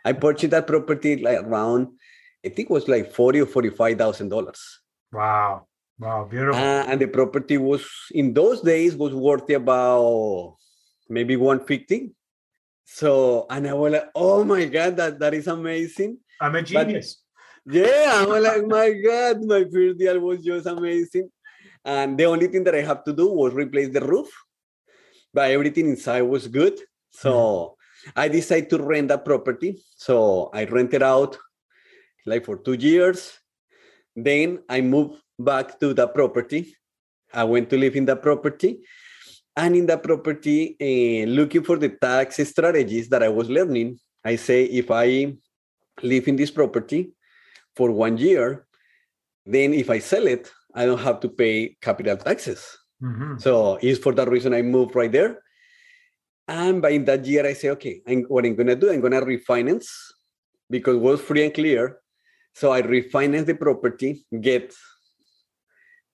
I 0.04 0.12
purchased 0.12 0.50
that 0.50 0.66
property 0.66 1.16
like 1.16 1.42
around, 1.42 1.88
I 2.44 2.48
think 2.48 2.70
it 2.70 2.72
was 2.72 2.88
like 2.88 3.12
forty 3.12 3.40
or 3.40 3.46
forty-five 3.46 3.98
thousand 3.98 4.30
dollars. 4.30 4.80
Wow. 5.12 5.66
Wow, 5.98 6.24
beautiful. 6.24 6.58
Uh, 6.58 6.84
and 6.88 6.98
the 7.00 7.08
property 7.08 7.58
was 7.58 7.86
in 8.12 8.32
those 8.32 8.62
days 8.62 8.96
was 8.96 9.14
worth 9.14 9.50
about 9.50 10.56
maybe 11.10 11.36
150. 11.36 12.12
So 12.86 13.46
and 13.50 13.68
I 13.68 13.74
was 13.74 13.92
like, 13.92 14.08
oh 14.14 14.42
my 14.42 14.64
god, 14.64 14.96
that, 14.96 15.18
that 15.18 15.34
is 15.34 15.46
amazing. 15.46 16.18
I'm 16.40 16.54
a 16.54 16.62
genius. 16.62 17.22
But, 17.66 17.74
yeah, 17.74 18.12
I 18.14 18.24
was 18.24 18.42
like, 18.42 18.66
my 18.66 18.92
God, 18.92 19.44
my 19.44 19.64
first 19.70 19.98
deal 19.98 20.18
was 20.20 20.42
just 20.42 20.66
amazing. 20.66 21.30
And 21.84 22.18
the 22.18 22.24
only 22.24 22.48
thing 22.48 22.64
that 22.64 22.74
I 22.74 22.82
have 22.82 23.04
to 23.04 23.12
do 23.12 23.28
was 23.28 23.54
replace 23.54 23.92
the 23.92 24.00
roof. 24.00 24.28
But 25.32 25.50
everything 25.50 25.88
inside 25.88 26.22
was 26.22 26.48
good. 26.48 26.80
So 27.10 27.32
mm-hmm. 27.32 28.10
I 28.16 28.28
decided 28.28 28.70
to 28.70 28.82
rent 28.82 29.08
that 29.08 29.24
property. 29.24 29.82
So 29.96 30.50
I 30.52 30.64
rented 30.64 31.02
out 31.02 31.36
like 32.26 32.44
for 32.44 32.56
two 32.56 32.74
years. 32.74 33.38
Then 34.16 34.60
I 34.68 34.80
moved 34.80 35.20
back 35.38 35.78
to 35.80 35.94
the 35.94 36.08
property. 36.08 36.74
I 37.32 37.44
went 37.44 37.70
to 37.70 37.76
live 37.78 37.96
in 37.96 38.06
the 38.06 38.16
property. 38.16 38.80
And 39.56 39.76
in 39.76 39.86
the 39.86 39.98
property, 39.98 40.76
uh, 40.80 41.28
looking 41.30 41.62
for 41.62 41.76
the 41.76 41.90
tax 41.90 42.36
strategies 42.48 43.08
that 43.10 43.22
I 43.22 43.28
was 43.28 43.50
learning, 43.50 43.98
I 44.24 44.36
say 44.36 44.64
if 44.64 44.90
I 44.90 45.34
live 46.02 46.28
in 46.28 46.36
this 46.36 46.50
property 46.50 47.12
for 47.76 47.90
one 47.90 48.16
year, 48.18 48.66
then 49.46 49.74
if 49.74 49.90
I 49.90 49.98
sell 49.98 50.26
it, 50.26 50.50
I 50.74 50.86
don't 50.86 51.00
have 51.00 51.20
to 51.20 51.28
pay 51.28 51.76
capital 51.80 52.16
taxes. 52.16 52.64
Mm-hmm. 53.02 53.38
So 53.38 53.78
it's 53.82 53.98
for 53.98 54.12
that 54.14 54.28
reason 54.28 54.54
I 54.54 54.62
moved 54.62 54.94
right 54.94 55.10
there. 55.10 55.42
And 56.46 56.82
by 56.82 56.98
that 56.98 57.24
year, 57.24 57.46
I 57.46 57.54
say, 57.54 57.70
okay, 57.70 58.02
I'm, 58.06 58.24
what 58.24 58.44
I'm 58.44 58.56
gonna 58.56 58.76
do, 58.76 58.90
I'm 58.90 59.00
gonna 59.00 59.20
refinance 59.20 59.86
because 60.68 60.96
it 60.96 61.00
was 61.00 61.20
free 61.20 61.44
and 61.44 61.54
clear. 61.54 61.98
So 62.54 62.72
I 62.72 62.82
refinance 62.82 63.46
the 63.46 63.54
property, 63.54 64.26
get 64.40 64.74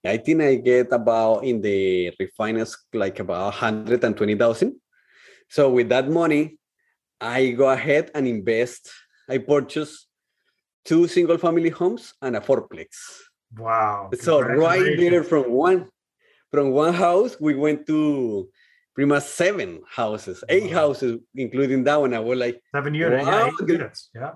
I 0.07 0.17
think 0.19 0.43
I 0.43 0.55
get 0.57 0.93
about 0.93 1.45
in 1.45 1.61
the 1.61 2.13
refinance 2.21 2.77
like 2.93 3.19
about 3.19 3.45
120,000. 3.47 4.77
So 5.49 5.71
with 5.71 5.89
that 5.89 6.09
money, 6.09 6.59
I 7.21 7.51
go 7.51 7.71
ahead 7.71 8.11
and 8.15 8.27
invest. 8.27 8.91
I 9.29 9.39
purchased 9.39 10.07
two 10.85 11.09
single 11.09 11.39
family 11.39 11.71
homes 11.71 12.15
and 12.23 12.37
a 12.37 12.41
fourplex. 12.41 12.89
Wow. 13.57 14.11
So 14.21 14.41
right 14.41 14.97
there 14.97 15.25
from 15.25 15.51
one 15.51 15.89
from 16.51 16.71
one 16.71 16.95
house, 16.95 17.37
we 17.41 17.55
went 17.55 17.87
to 17.87 18.49
pretty 18.95 19.09
much 19.09 19.25
seven 19.25 19.83
houses, 19.89 20.43
eight 20.49 20.71
wow. 20.71 20.89
houses, 20.89 21.21
including 21.35 21.85
that 21.85 22.01
one. 22.01 22.15
I 22.15 22.21
was 22.21 22.39
like 22.39 22.63
seven 22.75 22.95
units, 22.95 23.27
wow, 23.27 23.51
yeah, 23.61 23.67
units. 23.67 24.11
Yeah. 24.15 24.33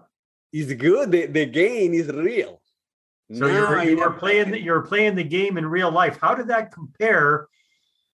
It's 0.52 0.72
good. 0.74 1.12
The, 1.12 1.26
the 1.26 1.46
gain 1.46 1.94
is 1.94 2.08
real. 2.08 2.60
So 3.32 3.46
you're, 3.46 3.84
you 3.84 3.96
were 3.96 4.10
playing 4.10 4.50
the, 4.50 4.60
you're 4.60 4.82
playing 4.82 5.14
the 5.14 5.22
game 5.22 5.56
in 5.56 5.64
real 5.64 5.92
life. 5.92 6.18
How 6.20 6.34
did 6.34 6.48
that 6.48 6.72
compare? 6.72 7.46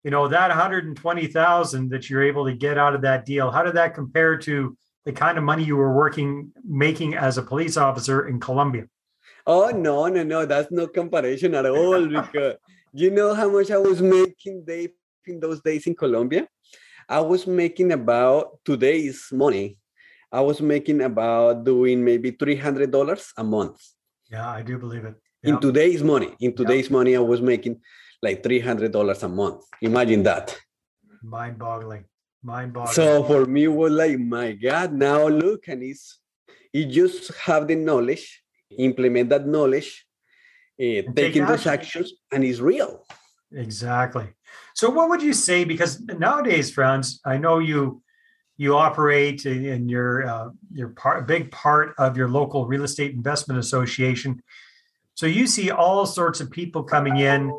You 0.03 0.09
know 0.09 0.27
that 0.29 0.47
120,000 0.47 1.89
that 1.89 2.09
you're 2.09 2.23
able 2.23 2.45
to 2.45 2.53
get 2.53 2.77
out 2.77 2.95
of 2.95 3.01
that 3.01 3.25
deal. 3.25 3.51
How 3.51 3.61
did 3.61 3.75
that 3.75 3.93
compare 3.93 4.37
to 4.37 4.75
the 5.05 5.11
kind 5.11 5.37
of 5.37 5.43
money 5.43 5.63
you 5.63 5.75
were 5.75 5.93
working 5.93 6.51
making 6.63 7.15
as 7.15 7.37
a 7.37 7.41
police 7.41 7.77
officer 7.77 8.27
in 8.27 8.39
Colombia? 8.39 8.85
Oh 9.47 9.69
no, 9.69 10.07
no, 10.07 10.23
no, 10.23 10.45
that's 10.45 10.71
no 10.71 10.87
comparison 10.87 11.55
at 11.55 11.65
all. 11.65 12.07
Because 12.07 12.55
you 12.93 13.09
know 13.11 13.33
how 13.33 13.49
much 13.49 13.71
I 13.71 13.77
was 13.77 14.01
making 14.01 14.65
day 14.65 14.89
in 15.25 15.39
those 15.39 15.61
days 15.61 15.87
in 15.87 15.95
Colombia. 15.95 16.47
I 17.09 17.19
was 17.19 17.47
making 17.47 17.91
about 17.91 18.59
today's 18.63 19.27
money. 19.31 19.77
I 20.31 20.41
was 20.41 20.61
making 20.61 21.01
about 21.01 21.65
doing 21.65 22.03
maybe 22.03 22.31
three 22.31 22.55
hundred 22.55 22.91
dollars 22.91 23.33
a 23.37 23.43
month. 23.43 23.81
Yeah, 24.29 24.49
I 24.49 24.61
do 24.61 24.77
believe 24.77 25.05
it. 25.05 25.15
Yeah. 25.43 25.55
In 25.55 25.59
today's 25.59 26.03
money, 26.03 26.35
in 26.39 26.55
today's 26.55 26.87
yeah. 26.87 26.93
money, 26.93 27.15
I 27.15 27.19
was 27.19 27.41
making 27.41 27.81
like 28.21 28.43
three 28.43 28.59
hundred 28.59 28.91
dollars 28.91 29.23
a 29.23 29.29
month. 29.29 29.63
Imagine 29.81 30.23
that. 30.23 30.55
Mind-boggling. 32.43 32.95
Mind-boggling. 32.95 32.95
So 32.95 33.23
for 33.23 33.45
me, 33.45 33.65
it 33.65 33.67
was 33.67 33.91
like, 33.91 34.19
my 34.19 34.53
God, 34.53 34.93
now 34.93 35.27
look, 35.27 35.67
and 35.67 35.83
it's 35.83 36.19
you 36.73 36.85
just 36.85 37.33
have 37.35 37.67
the 37.67 37.75
knowledge, 37.75 38.43
implement 38.77 39.29
that 39.29 39.45
knowledge, 39.45 40.05
uh, 40.79 41.01
taking 41.15 41.45
those 41.45 41.67
actions, 41.67 42.13
and 42.31 42.43
it's 42.43 42.59
real. 42.59 43.05
Exactly. 43.53 44.29
So, 44.73 44.89
what 44.89 45.09
would 45.09 45.21
you 45.21 45.33
say? 45.33 45.65
Because 45.65 45.99
nowadays, 45.99 46.71
Franz, 46.71 47.19
I 47.25 47.37
know 47.37 47.59
you 47.59 48.01
you 48.57 48.77
operate 48.77 49.45
in 49.45 49.89
your 49.89 50.27
uh, 50.27 50.49
your 50.71 50.89
part, 50.89 51.27
big 51.27 51.51
part 51.51 51.95
of 51.97 52.15
your 52.15 52.29
local 52.29 52.67
real 52.67 52.83
estate 52.83 53.11
investment 53.11 53.59
association. 53.59 54.41
So 55.15 55.25
you 55.25 55.47
see 55.47 55.71
all 55.71 56.05
sorts 56.05 56.41
of 56.41 56.51
people 56.51 56.83
coming 56.83 57.17
in 57.17 57.51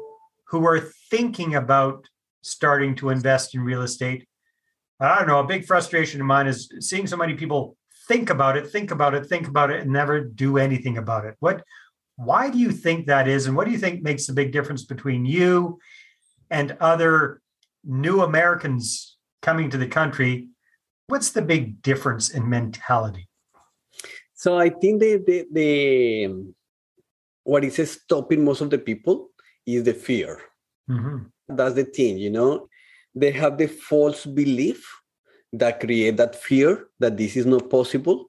who 0.48 0.66
are 0.66 0.80
thinking 1.10 1.54
about 1.54 2.06
starting 2.42 2.94
to 2.96 3.10
invest 3.10 3.54
in 3.54 3.62
real 3.62 3.82
estate. 3.82 4.26
I 5.02 5.18
don't 5.18 5.28
know. 5.28 5.40
A 5.40 5.46
big 5.46 5.66
frustration 5.66 6.20
of 6.20 6.26
mine 6.26 6.46
is 6.46 6.70
seeing 6.80 7.06
so 7.06 7.16
many 7.16 7.34
people 7.34 7.76
think 8.08 8.30
about 8.30 8.56
it, 8.56 8.70
think 8.70 8.90
about 8.90 9.14
it, 9.14 9.26
think 9.26 9.48
about 9.48 9.70
it, 9.70 9.82
and 9.82 9.90
never 9.90 10.20
do 10.20 10.58
anything 10.58 10.98
about 10.98 11.24
it. 11.24 11.34
What? 11.40 11.62
Why 12.16 12.50
do 12.50 12.58
you 12.58 12.70
think 12.70 13.06
that 13.06 13.26
is, 13.26 13.46
and 13.46 13.56
what 13.56 13.64
do 13.66 13.72
you 13.72 13.78
think 13.78 14.02
makes 14.02 14.26
the 14.26 14.32
big 14.32 14.52
difference 14.52 14.84
between 14.84 15.24
you 15.24 15.78
and 16.50 16.76
other 16.80 17.40
new 17.84 18.22
Americans 18.22 19.16
coming 19.40 19.70
to 19.70 19.78
the 19.78 19.88
country 19.88 20.48
what's 21.12 21.30
the 21.30 21.42
big 21.42 21.82
difference 21.82 22.30
in 22.30 22.48
mentality? 22.48 23.28
So 24.34 24.58
I 24.58 24.70
think 24.70 25.00
the 25.00 25.22
the, 25.28 25.46
the 25.52 26.52
what 27.44 27.64
is 27.64 27.76
stopping 27.90 28.44
most 28.44 28.60
of 28.60 28.70
the 28.70 28.78
people 28.78 29.30
is 29.66 29.84
the 29.84 29.94
fear. 29.94 30.40
Mm-hmm. 30.88 31.18
That's 31.48 31.74
the 31.74 31.84
thing, 31.84 32.18
you 32.18 32.30
know. 32.30 32.68
They 33.14 33.30
have 33.32 33.58
the 33.58 33.66
false 33.66 34.24
belief 34.24 34.88
that 35.52 35.80
create 35.80 36.16
that 36.16 36.34
fear 36.34 36.88
that 36.98 37.16
this 37.16 37.36
is 37.36 37.46
not 37.46 37.70
possible, 37.70 38.26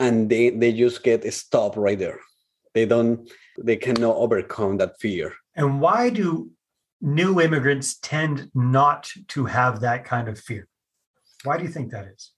and 0.00 0.30
they 0.30 0.50
they 0.50 0.72
just 0.72 1.02
get 1.02 1.30
stopped 1.32 1.76
right 1.76 1.98
there. 1.98 2.20
They 2.74 2.86
don't 2.86 3.30
they 3.58 3.76
cannot 3.76 4.16
overcome 4.16 4.78
that 4.78 4.98
fear. 5.00 5.34
And 5.54 5.80
why 5.80 6.10
do 6.10 6.50
new 7.00 7.40
immigrants 7.40 7.98
tend 7.98 8.50
not 8.54 9.10
to 9.28 9.44
have 9.44 9.80
that 9.80 10.04
kind 10.04 10.28
of 10.28 10.38
fear? 10.38 10.66
Why 11.44 11.58
do 11.58 11.64
you 11.64 11.70
think 11.70 11.90
that 11.90 12.06
is? 12.06 12.32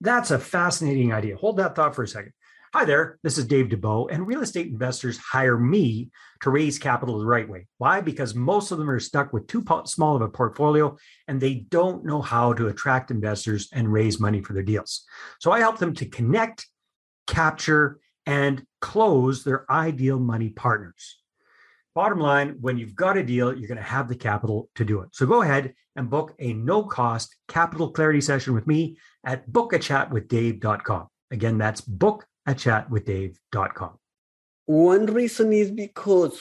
That's 0.00 0.30
a 0.30 0.38
fascinating 0.38 1.12
idea. 1.12 1.36
Hold 1.36 1.58
that 1.58 1.74
thought 1.74 1.94
for 1.94 2.04
a 2.04 2.08
second. 2.08 2.32
Hi 2.74 2.86
there, 2.86 3.18
this 3.22 3.36
is 3.36 3.44
Dave 3.44 3.68
Dubeau, 3.68 4.08
and 4.10 4.26
real 4.26 4.40
estate 4.40 4.68
investors 4.68 5.18
hire 5.18 5.58
me 5.58 6.08
to 6.40 6.48
raise 6.48 6.78
capital 6.78 7.18
the 7.18 7.26
right 7.26 7.46
way. 7.46 7.66
Why? 7.76 8.00
Because 8.00 8.34
most 8.34 8.70
of 8.70 8.78
them 8.78 8.88
are 8.88 8.98
stuck 8.98 9.30
with 9.30 9.46
too 9.46 9.62
small 9.84 10.16
of 10.16 10.22
a 10.22 10.28
portfolio 10.30 10.96
and 11.28 11.38
they 11.38 11.66
don't 11.68 12.02
know 12.02 12.22
how 12.22 12.54
to 12.54 12.68
attract 12.68 13.10
investors 13.10 13.68
and 13.74 13.92
raise 13.92 14.18
money 14.18 14.40
for 14.40 14.54
their 14.54 14.62
deals. 14.62 15.04
So 15.38 15.52
I 15.52 15.58
help 15.58 15.80
them 15.80 15.92
to 15.96 16.06
connect, 16.06 16.66
capture, 17.26 18.00
and 18.24 18.64
close 18.80 19.44
their 19.44 19.70
ideal 19.70 20.18
money 20.18 20.48
partners. 20.48 21.18
Bottom 21.94 22.20
line, 22.20 22.56
when 22.62 22.78
you've 22.78 22.96
got 22.96 23.18
a 23.18 23.22
deal, 23.22 23.54
you're 23.54 23.68
going 23.68 23.76
to 23.76 23.82
have 23.82 24.08
the 24.08 24.16
capital 24.16 24.70
to 24.76 24.84
do 24.86 25.02
it. 25.02 25.10
So 25.12 25.26
go 25.26 25.42
ahead 25.42 25.74
and 25.94 26.08
book 26.08 26.34
a 26.38 26.54
no 26.54 26.84
cost 26.84 27.36
capital 27.48 27.90
clarity 27.90 28.22
session 28.22 28.54
with 28.54 28.66
me 28.66 28.96
at 29.26 29.46
bookachatwithdave.com. 29.50 31.08
Again, 31.30 31.58
that's 31.58 31.82
bookachatwithdave.com. 32.48 33.98
One 34.66 35.06
reason 35.06 35.52
is 35.52 35.70
because 35.70 36.40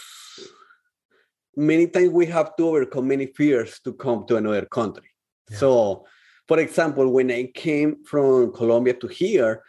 many 1.55 1.87
times 1.87 2.09
we 2.09 2.27
have 2.27 2.55
to 2.55 2.67
overcome 2.67 3.07
many 3.07 3.27
fears 3.27 3.79
to 3.83 3.93
come 3.93 4.25
to 4.27 4.37
another 4.37 4.65
country. 4.65 5.09
Yeah. 5.49 5.57
So, 5.57 6.05
for 6.47 6.59
example, 6.59 7.09
when 7.09 7.31
I 7.31 7.51
came 7.53 8.03
from 8.03 8.53
Colombia 8.53 8.93
to 8.95 9.07
here, 9.07 9.63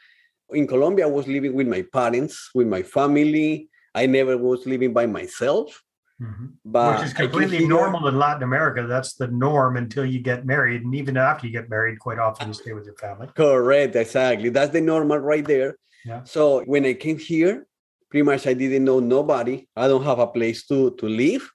in 0.51 0.67
Colombia, 0.67 1.07
I 1.07 1.11
was 1.11 1.27
living 1.27 1.55
with 1.55 1.67
my 1.67 1.83
parents, 1.93 2.51
with 2.55 2.67
my 2.67 2.83
family, 2.83 3.69
I 3.95 4.07
never 4.07 4.37
was 4.37 4.67
living 4.67 4.93
by 4.93 5.07
myself. 5.07 5.83
Mm-hmm. 6.21 6.47
But 6.65 6.99
Which 6.99 7.07
is 7.09 7.15
completely 7.15 7.67
normal 7.67 8.07
in 8.07 8.19
Latin 8.19 8.43
America. 8.43 8.87
That's 8.87 9.15
the 9.15 9.29
norm 9.29 9.77
until 9.77 10.05
you 10.05 10.21
get 10.21 10.47
married. 10.47 10.83
And 10.85 10.95
even 10.95 11.17
after 11.17 11.47
you 11.47 11.53
get 11.53 11.69
married, 11.69 11.99
quite 11.99 12.19
often 12.19 12.49
you 12.49 12.55
stay 12.55 12.73
with 12.75 12.85
your 12.85 12.95
family. 12.97 13.29
Correct, 13.35 13.97
exactly. 13.97 14.51
That's 14.51 14.73
the 14.73 14.81
normal 14.81 15.19
right 15.19 15.45
there. 15.45 15.77
Yeah. 16.04 16.25
So 16.25 16.62
when 16.64 16.85
I 16.85 16.94
came 16.94 17.18
here, 17.18 17.66
pretty 18.11 18.25
much 18.25 18.47
I 18.47 18.54
didn't 18.54 18.85
know 18.85 19.00
nobody. 19.00 19.66
I 19.76 19.88
don't 19.88 20.04
have 20.04 20.18
a 20.18 20.26
place 20.26 20.66
to 20.66 20.92
to 20.97 21.06
live. 21.06 21.50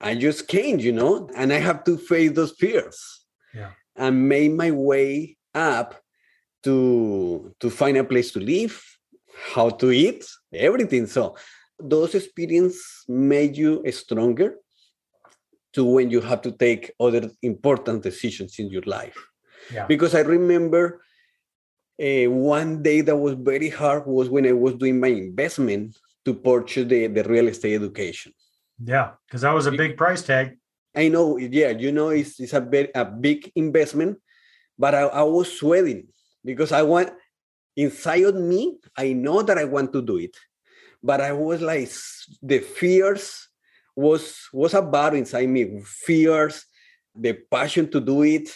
I 0.00 0.14
just 0.14 0.48
came, 0.48 0.78
you 0.78 0.92
know, 0.92 1.28
and 1.36 1.52
I 1.52 1.58
have 1.58 1.84
to 1.84 1.98
face 1.98 2.32
those 2.32 2.52
fears. 2.52 2.98
Yeah. 3.54 3.72
And 3.96 4.28
made 4.28 4.52
my 4.52 4.70
way 4.70 5.36
up 5.54 6.00
to 6.62 7.54
to 7.60 7.70
find 7.70 7.96
a 7.96 8.04
place 8.04 8.32
to 8.32 8.40
live, 8.40 8.80
how 9.54 9.70
to 9.70 9.90
eat, 9.90 10.24
everything. 10.52 11.06
So 11.06 11.36
those 11.78 12.14
experiences 12.14 13.04
made 13.08 13.56
you 13.56 13.82
stronger 13.90 14.56
to 15.72 15.84
when 15.84 16.10
you 16.10 16.20
have 16.20 16.42
to 16.42 16.52
take 16.52 16.92
other 17.00 17.30
important 17.42 18.02
decisions 18.02 18.58
in 18.58 18.68
your 18.70 18.82
life. 18.86 19.16
Yeah. 19.72 19.86
Because 19.86 20.14
I 20.14 20.20
remember 20.20 21.02
uh, 22.00 22.30
one 22.30 22.82
day 22.82 23.00
that 23.02 23.16
was 23.16 23.34
very 23.34 23.68
hard 23.68 24.06
was 24.06 24.28
when 24.28 24.46
I 24.46 24.52
was 24.52 24.74
doing 24.74 24.98
my 24.98 25.08
investment 25.08 25.96
to 26.24 26.34
purchase 26.34 26.88
the, 26.88 27.06
the 27.06 27.24
real 27.24 27.48
estate 27.48 27.74
education. 27.74 28.32
Yeah, 28.82 29.12
because 29.26 29.42
that 29.42 29.54
was 29.54 29.66
a 29.66 29.72
big 29.72 29.96
price 29.96 30.22
tag. 30.22 30.56
I 30.94 31.08
know, 31.08 31.36
yeah, 31.36 31.70
you 31.70 31.92
know, 31.92 32.08
it's, 32.08 32.40
it's 32.40 32.52
a, 32.52 32.60
very, 32.60 32.90
a 32.94 33.04
big 33.04 33.52
investment, 33.54 34.18
but 34.78 34.94
I, 34.94 35.02
I 35.02 35.22
was 35.22 35.58
sweating 35.58 36.08
because 36.44 36.72
I 36.72 36.82
want, 36.82 37.10
inside 37.76 38.24
of 38.24 38.34
me, 38.34 38.78
I 38.96 39.12
know 39.12 39.42
that 39.42 39.58
I 39.58 39.64
want 39.64 39.92
to 39.92 40.02
do 40.02 40.16
it, 40.16 40.36
but 41.02 41.20
I 41.20 41.32
was 41.32 41.60
like, 41.60 41.90
the 42.42 42.58
fears 42.58 43.48
was 43.96 44.48
was 44.52 44.74
a 44.74 44.82
battle 44.82 45.18
inside 45.18 45.48
me, 45.48 45.82
fears, 45.84 46.64
the 47.14 47.34
passion 47.50 47.90
to 47.90 48.00
do 48.00 48.22
it, 48.22 48.48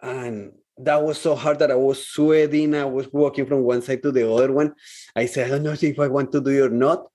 and 0.00 0.52
that 0.78 1.02
was 1.02 1.20
so 1.20 1.34
hard 1.34 1.58
that 1.58 1.70
I 1.70 1.74
was 1.74 2.06
sweating. 2.06 2.74
I 2.74 2.84
was 2.84 3.12
walking 3.12 3.46
from 3.46 3.62
one 3.62 3.82
side 3.82 4.02
to 4.02 4.12
the 4.12 4.30
other 4.30 4.52
one. 4.52 4.74
I 5.14 5.26
said, 5.26 5.46
I 5.46 5.50
don't 5.50 5.62
know 5.62 5.76
if 5.78 5.98
I 5.98 6.08
want 6.08 6.32
to 6.32 6.40
do 6.40 6.50
it 6.50 6.66
or 6.66 6.70
not. 6.70 7.06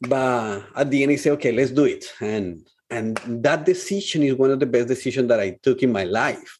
But 0.00 0.64
at 0.74 0.90
the 0.90 1.02
end, 1.02 1.12
I 1.12 1.16
said, 1.16 1.32
okay, 1.34 1.52
let's 1.52 1.70
do 1.70 1.84
it. 1.84 2.12
And 2.20 2.66
and 2.90 3.16
that 3.26 3.64
decision 3.64 4.22
is 4.22 4.34
one 4.34 4.50
of 4.50 4.60
the 4.60 4.66
best 4.66 4.88
decisions 4.88 5.28
that 5.28 5.40
I 5.40 5.58
took 5.62 5.82
in 5.82 5.92
my 5.92 6.04
life. 6.04 6.58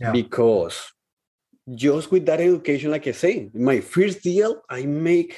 Yeah. 0.00 0.12
Because 0.12 0.92
just 1.74 2.12
with 2.12 2.26
that 2.26 2.40
education, 2.40 2.90
like 2.90 3.06
I 3.06 3.12
say, 3.12 3.50
my 3.54 3.80
first 3.80 4.22
deal, 4.22 4.62
I 4.68 4.86
make 4.86 5.36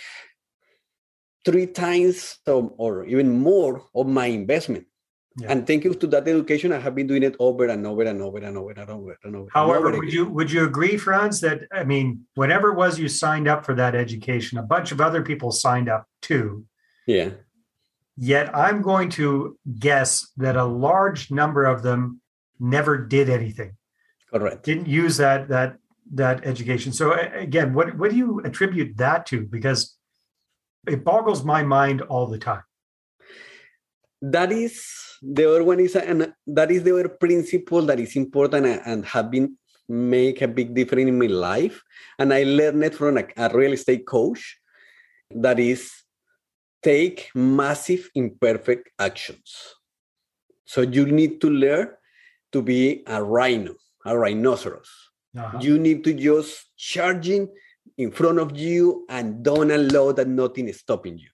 three 1.45 1.67
times 1.67 2.39
or, 2.47 2.73
or 2.77 3.07
even 3.07 3.39
more 3.39 3.85
of 3.95 4.07
my 4.09 4.27
investment. 4.27 4.87
Yeah. 5.39 5.53
And 5.53 5.67
thank 5.67 5.85
you 5.85 5.93
to 5.93 6.07
that 6.07 6.27
education, 6.27 6.73
I 6.73 6.79
have 6.79 6.95
been 6.95 7.07
doing 7.07 7.23
it 7.23 7.37
over 7.39 7.67
and 7.67 7.87
over 7.87 8.03
and 8.03 8.23
over 8.23 8.39
and 8.39 8.57
over 8.57 8.71
and 8.71 8.91
over 8.91 9.19
and 9.23 9.37
over. 9.37 9.49
However, 9.53 9.89
over 9.89 9.99
would 9.99 10.13
you 10.13 10.27
would 10.27 10.51
you 10.51 10.65
agree, 10.65 10.97
Franz, 10.97 11.41
that 11.43 11.65
I 11.71 11.85
mean, 11.85 12.25
whatever 12.37 12.73
it 12.73 12.77
was 12.77 12.99
you 12.99 13.09
signed 13.09 13.47
up 13.47 13.65
for 13.65 13.75
that 13.75 13.95
education, 13.95 14.57
a 14.57 14.63
bunch 14.63 14.93
of 14.93 15.01
other 15.01 15.23
people 15.23 15.53
signed 15.53 15.91
up 15.91 16.07
too. 16.23 16.65
Yeah. 17.07 17.31
Yet 18.17 18.57
I'm 18.57 18.81
going 18.81 19.11
to 19.11 19.59
guess 19.79 20.33
that 20.39 20.57
a 20.57 20.65
large 20.65 21.31
number 21.31 21.65
of 21.65 21.83
them 21.83 22.23
never 22.59 22.97
did 22.97 23.29
anything. 23.29 23.77
Correct. 24.33 24.65
Didn't 24.65 24.87
use 24.87 25.19
that 25.19 25.49
that 25.49 25.77
that 26.15 26.47
education. 26.47 26.93
So 26.93 27.13
again, 27.13 27.75
what 27.75 27.99
what 27.99 28.11
do 28.11 28.17
you 28.17 28.41
attribute 28.41 28.97
that 28.97 29.27
to? 29.27 29.45
Because 29.45 29.97
it 30.87 31.05
boggles 31.05 31.45
my 31.45 31.63
mind 31.63 32.01
all 32.01 32.27
the 32.27 32.39
time. 32.39 32.63
That 34.23 34.53
is 34.53 34.83
the 35.23 35.49
other 35.49 35.65
one 35.65 35.81
is 35.81 35.95
and 35.97 36.33
that 36.47 36.71
is 36.71 36.83
the 36.83 36.95
other 36.95 37.09
principle 37.09 37.83
that 37.83 38.01
is 38.01 38.17
important 38.17 38.67
and 38.67 39.05
have 39.07 39.31
been 39.31 39.57
make 39.89 40.43
a 40.43 40.49
big 40.49 40.75
difference 40.75 41.09
in 41.09 41.19
my 41.19 41.27
life. 41.27 41.83
And 42.19 42.33
i 42.33 42.43
learned 42.43 42.83
it 42.85 42.95
from 42.95 43.19
a, 43.19 43.25
a 43.37 43.57
real 43.57 43.73
estate 43.73 44.07
coach 44.07 44.59
that 45.31 45.59
is 45.59 45.93
take 46.83 47.31
massive 47.35 48.11
imperfect 48.15 48.91
actions. 48.99 49.75
So 50.65 50.81
you 50.81 51.07
need 51.07 51.41
to 51.43 51.51
learn 51.51 51.91
to 52.53 52.63
be 52.63 53.03
a 53.07 53.23
rhino 53.23 53.75
a 54.07 54.17
rhinoceros. 54.17 54.89
Uh-huh. 55.37 55.59
you 55.61 55.79
need 55.79 56.03
to 56.03 56.15
just 56.15 56.65
charging 56.79 57.47
in 57.99 58.11
front 58.11 58.39
of 58.39 58.57
you 58.57 59.05
and 59.11 59.43
don't 59.43 59.71
allow 59.71 60.11
that 60.11 60.27
nothing 60.27 60.67
is 60.67 60.79
stopping 60.79 61.19
you 61.19 61.29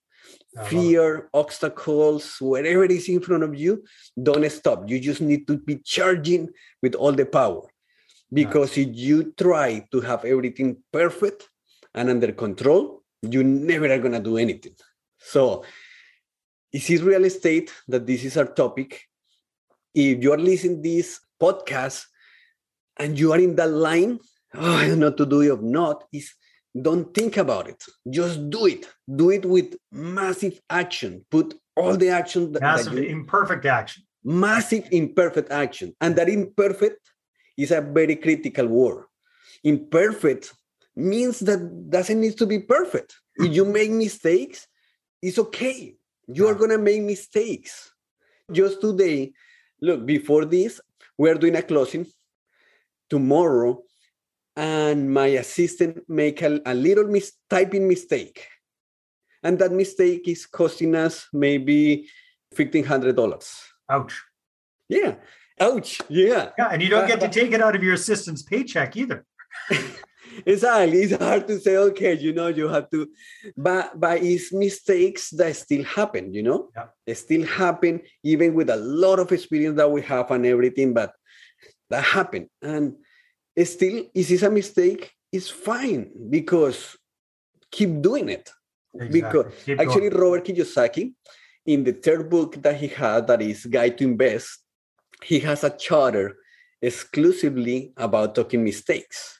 Uh-huh. 0.55 0.69
fear, 0.69 1.29
obstacles, 1.33 2.37
whatever 2.39 2.85
is 2.85 3.09
in 3.09 3.19
front 3.21 3.41
of 3.41 3.55
you, 3.55 3.83
don't 4.21 4.47
stop. 4.51 4.87
You 4.87 4.99
just 4.99 5.19
need 5.19 5.47
to 5.47 5.57
be 5.57 5.77
charging 5.77 6.49
with 6.81 6.93
all 6.93 7.11
the 7.11 7.25
power. 7.25 7.63
Because 8.31 8.77
if 8.77 8.89
you 8.93 9.33
try 9.33 9.87
to 9.91 10.01
have 10.01 10.25
everything 10.25 10.77
perfect 10.91 11.49
and 11.95 12.09
under 12.09 12.31
control, 12.31 13.01
you 13.23 13.43
never 13.43 13.91
are 13.91 13.97
going 13.97 14.13
to 14.13 14.19
do 14.19 14.37
anything. 14.37 14.75
So, 15.17 15.63
this 16.71 16.89
is 16.89 17.01
real 17.01 17.23
estate 17.25 17.71
that 17.87 18.05
this 18.05 18.23
is 18.23 18.37
our 18.37 18.45
topic? 18.45 19.07
If 19.93 20.21
you're 20.21 20.37
listening 20.37 20.81
this 20.81 21.19
podcast 21.41 22.05
and 22.97 23.17
you 23.17 23.31
are 23.31 23.39
in 23.39 23.55
that 23.55 23.69
line, 23.69 24.19
oh, 24.55 24.75
I 24.75 24.87
don't 24.87 24.99
know 24.99 25.11
to 25.11 25.25
do 25.25 25.41
it 25.41 25.49
or 25.49 25.61
not, 25.61 26.03
is 26.11 26.33
don't 26.81 27.13
think 27.13 27.37
about 27.37 27.67
it. 27.67 27.83
Just 28.09 28.49
do 28.49 28.65
it. 28.65 28.87
Do 29.15 29.29
it 29.29 29.45
with 29.45 29.75
massive 29.91 30.59
action. 30.69 31.25
Put 31.29 31.53
all 31.75 31.97
the 31.97 32.09
action 32.09 32.51
that, 32.53 32.61
massive 32.61 32.93
that 32.93 33.03
you, 33.03 33.09
imperfect 33.09 33.65
action. 33.65 34.03
Massive 34.23 34.87
imperfect 34.91 35.51
action. 35.51 35.95
And 36.01 36.15
that 36.15 36.29
imperfect 36.29 36.99
is 37.57 37.71
a 37.71 37.81
very 37.81 38.15
critical 38.15 38.67
word. 38.67 39.05
Imperfect 39.63 40.53
means 40.95 41.39
that 41.39 41.89
doesn't 41.89 42.19
need 42.19 42.37
to 42.37 42.45
be 42.45 42.59
perfect. 42.59 43.15
If 43.35 43.53
you 43.53 43.65
make 43.65 43.91
mistakes 43.91 44.67
it's 45.23 45.39
okay. 45.39 45.95
You 46.27 46.47
are 46.47 46.55
going 46.55 46.71
to 46.71 46.77
make 46.77 47.01
mistakes. 47.01 47.93
Just 48.51 48.81
today 48.81 49.31
look 49.81 50.05
before 50.05 50.43
this 50.45 50.81
we're 51.17 51.35
doing 51.35 51.55
a 51.55 51.61
closing. 51.61 52.05
Tomorrow 53.09 53.83
and 54.55 55.11
my 55.11 55.27
assistant 55.27 56.03
make 56.07 56.41
a, 56.41 56.61
a 56.65 56.73
little 56.73 57.05
mis- 57.07 57.33
typing 57.49 57.87
mistake. 57.87 58.47
And 59.41 59.59
that 59.59 59.71
mistake 59.71 60.27
is 60.27 60.45
costing 60.45 60.95
us 60.95 61.27
maybe 61.33 62.07
$1500 62.55 63.59
ouch. 63.89 64.23
Yeah. 64.87 65.15
Ouch. 65.59 66.01
Yeah. 66.09 66.51
Yeah 66.57 66.69
and 66.71 66.81
you 66.81 66.89
don't 66.89 67.07
get 67.07 67.19
to 67.19 67.29
take 67.29 67.51
it 67.51 67.61
out 67.61 67.75
of 67.75 67.83
your 67.83 67.93
assistant's 67.93 68.43
paycheck 68.43 68.95
either. 68.95 69.25
Exactly 70.45 71.03
it's 71.03 71.23
hard 71.23 71.47
to 71.47 71.59
say 71.59 71.77
okay 71.77 72.17
you 72.17 72.33
know 72.33 72.47
you 72.47 72.67
have 72.67 72.89
to 72.89 73.07
but 73.55 73.99
but 73.99 74.23
it's 74.23 74.51
mistakes 74.51 75.29
that 75.31 75.55
still 75.55 75.83
happen 75.83 76.33
you 76.33 76.41
know? 76.41 76.69
Yeah. 76.75 76.87
they 77.05 77.13
still 77.13 77.45
happen 77.45 78.01
even 78.23 78.53
with 78.53 78.69
a 78.69 78.77
lot 78.77 79.19
of 79.19 79.31
experience 79.31 79.77
that 79.77 79.91
we 79.91 80.01
have 80.01 80.31
and 80.31 80.45
everything 80.45 80.93
but 80.93 81.13
that 81.89 82.03
happen 82.03 82.49
and 82.61 82.95
still 83.61 84.05
is 84.13 84.29
this 84.29 84.43
a 84.43 84.49
mistake 84.49 85.13
it's 85.31 85.49
fine 85.49 86.09
because 86.29 86.97
keep 87.71 88.01
doing 88.01 88.29
it 88.29 88.49
exactly. 88.93 89.21
because 89.21 89.45
keep 89.65 89.79
actually 89.79 90.09
going. 90.09 90.21
robert 90.21 90.45
kiyosaki 90.45 91.13
in 91.65 91.83
the 91.83 91.93
third 91.93 92.29
book 92.29 92.61
that 92.61 92.75
he 92.75 92.87
had 92.87 93.27
that 93.27 93.41
is 93.41 93.65
guide 93.65 93.97
to 93.97 94.03
invest 94.03 94.59
he 95.23 95.39
has 95.39 95.63
a 95.63 95.69
charter 95.69 96.35
exclusively 96.81 97.93
about 97.97 98.35
talking 98.35 98.63
mistakes 98.63 99.39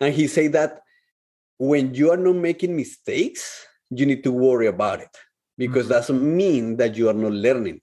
and 0.00 0.14
he 0.14 0.26
say 0.26 0.48
that 0.48 0.80
when 1.58 1.94
you 1.94 2.10
are 2.10 2.16
not 2.16 2.36
making 2.36 2.74
mistakes 2.74 3.66
you 3.90 4.06
need 4.06 4.24
to 4.24 4.32
worry 4.32 4.66
about 4.66 5.00
it 5.00 5.16
because 5.56 5.84
mm-hmm. 5.84 5.94
doesn't 5.94 6.36
mean 6.36 6.76
that 6.76 6.96
you 6.96 7.08
are 7.08 7.20
not 7.24 7.32
learning 7.32 7.80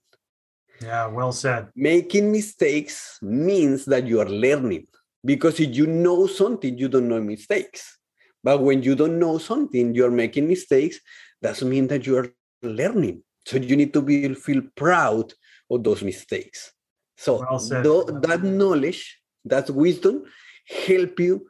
yeah 0.82 1.06
well 1.06 1.32
said 1.32 1.68
making 1.74 2.30
mistakes 2.30 3.18
means 3.22 3.84
that 3.84 4.06
you 4.06 4.20
are 4.20 4.28
learning 4.28 4.86
because 5.24 5.60
if 5.60 5.74
you 5.74 5.86
know 5.86 6.26
something, 6.26 6.78
you 6.78 6.88
don't 6.88 7.08
know 7.08 7.20
mistakes. 7.20 7.98
But 8.42 8.62
when 8.62 8.82
you 8.82 8.94
don't 8.94 9.18
know 9.18 9.38
something, 9.38 9.94
you're 9.94 10.10
making 10.10 10.48
mistakes, 10.48 11.00
doesn't 11.42 11.68
mean 11.68 11.88
that 11.88 12.06
you're 12.06 12.28
learning. 12.62 13.22
So 13.46 13.56
you 13.56 13.76
need 13.76 13.92
to 13.94 14.02
be 14.02 14.34
feel 14.34 14.62
proud 14.76 15.32
of 15.70 15.84
those 15.84 16.02
mistakes. 16.02 16.72
So 17.16 17.38
well 17.38 17.58
th- 17.58 18.22
that 18.22 18.42
knowledge, 18.42 19.20
that 19.44 19.70
wisdom, 19.70 20.24
help 20.86 21.18
you 21.18 21.46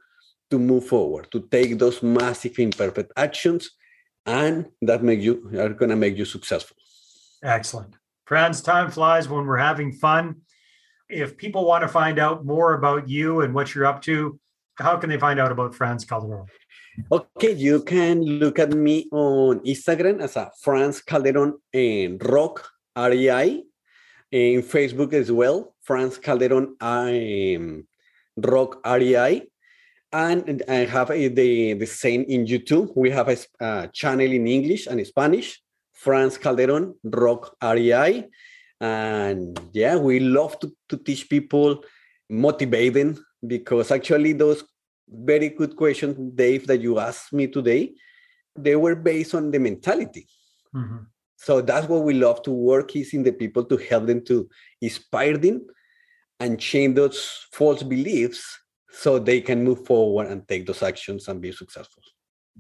to 0.51 0.59
move 0.59 0.87
forward, 0.87 1.31
to 1.33 1.47
take 1.51 1.79
those 1.79 2.03
massive 2.03 2.59
imperfect 2.59 3.13
actions, 3.17 3.71
and 4.25 4.67
that 4.83 5.03
make 5.03 5.21
you 5.21 5.51
are 5.59 5.71
gonna 5.71 5.97
make 5.97 6.17
you 6.17 6.25
successful. 6.25 6.77
Excellent. 7.43 7.95
Franz, 8.25 8.61
time 8.63 8.91
flies 8.91 9.29
when 9.29 9.47
we're 9.47 9.57
having 9.57 9.93
fun 9.93 10.43
if 11.09 11.37
people 11.37 11.65
want 11.65 11.83
to 11.83 11.89
find 11.89 12.19
out 12.19 12.45
more 12.45 12.75
about 12.75 13.09
you 13.09 13.41
and 13.41 13.55
what 13.55 13.75
you're 13.75 13.87
up 13.87 14.03
to, 14.03 14.39
how 14.77 14.97
can 14.97 15.11
they 15.11 15.19
find 15.19 15.41
out 15.41 15.51
about 15.51 15.75
Franz 15.75 16.05
Calderon? 16.05 16.47
Okay, 17.11 17.53
you 17.53 17.83
can 17.83 18.23
look 18.23 18.59
at 18.59 18.73
me 18.73 19.09
on 19.13 19.61
Instagram 19.61 20.21
as 20.21 20.37
a 20.37 20.51
Franz 20.63 21.01
Calderon 21.01 21.59
and 21.73 22.23
Rock 22.25 22.69
REI, 22.97 23.65
in 24.31 24.63
Facebook 24.63 25.13
as 25.13 25.33
well, 25.33 25.75
Franz 25.83 26.19
Calderon 26.19 26.77
um, 26.81 27.87
Rock 28.37 28.81
REI. 28.85 29.49
And 30.13 30.63
I 30.69 30.87
have 30.87 31.09
the, 31.09 31.75
the 31.75 31.87
same 31.87 32.25
in 32.29 32.47
YouTube. 32.47 32.97
We 32.97 33.11
have 33.11 33.29
a, 33.29 33.37
a 33.61 33.89
channel 33.93 34.31
in 34.33 34.47
English 34.47 34.87
and 34.87 35.05
Spanish, 35.07 35.63
Franz 35.93 36.39
Calderon 36.39 36.95
Rock 37.05 37.57
REI 37.63 38.29
and 38.81 39.61
yeah 39.73 39.97
we 39.97 40.21
love 40.21 40.59
to, 40.61 40.73
to 40.89 40.97
teach 40.97 41.29
people 41.29 41.83
motivate 42.31 42.95
them 42.95 43.25
because 43.47 43.91
actually 43.91 44.33
those 44.33 44.65
very 45.09 45.49
good 45.49 45.75
questions 45.77 46.17
dave 46.35 46.67
that 46.67 46.81
you 46.81 46.99
asked 46.99 47.33
me 47.33 47.47
today 47.47 47.93
they 48.57 48.77
were 48.77 48.95
based 48.95 49.35
on 49.35 49.51
the 49.51 49.59
mentality 49.59 50.27
mm-hmm. 50.75 50.99
So 51.39 51.61
that's 51.61 51.89
what 51.89 52.03
we 52.03 52.15
love 52.15 52.43
to 52.43 52.51
work 52.51 52.97
is 52.97 53.15
in 53.15 53.23
the 53.23 53.33
people 53.33 53.65
to 53.67 53.77
help 53.77 54.07
them 54.07 54.25
to 54.25 54.51
inspire 54.83 55.37
them 55.37 55.67
and 56.41 56.59
change 56.59 56.97
those 56.97 57.47
false 57.53 57.83
beliefs 57.85 58.59
so 58.91 59.21
they 59.21 59.41
can 59.41 59.63
move 59.63 59.87
forward 59.87 60.27
and 60.27 60.47
take 60.49 60.67
those 60.67 60.83
actions 60.83 61.29
and 61.29 61.41
be 61.41 61.53
successful. 61.53 62.03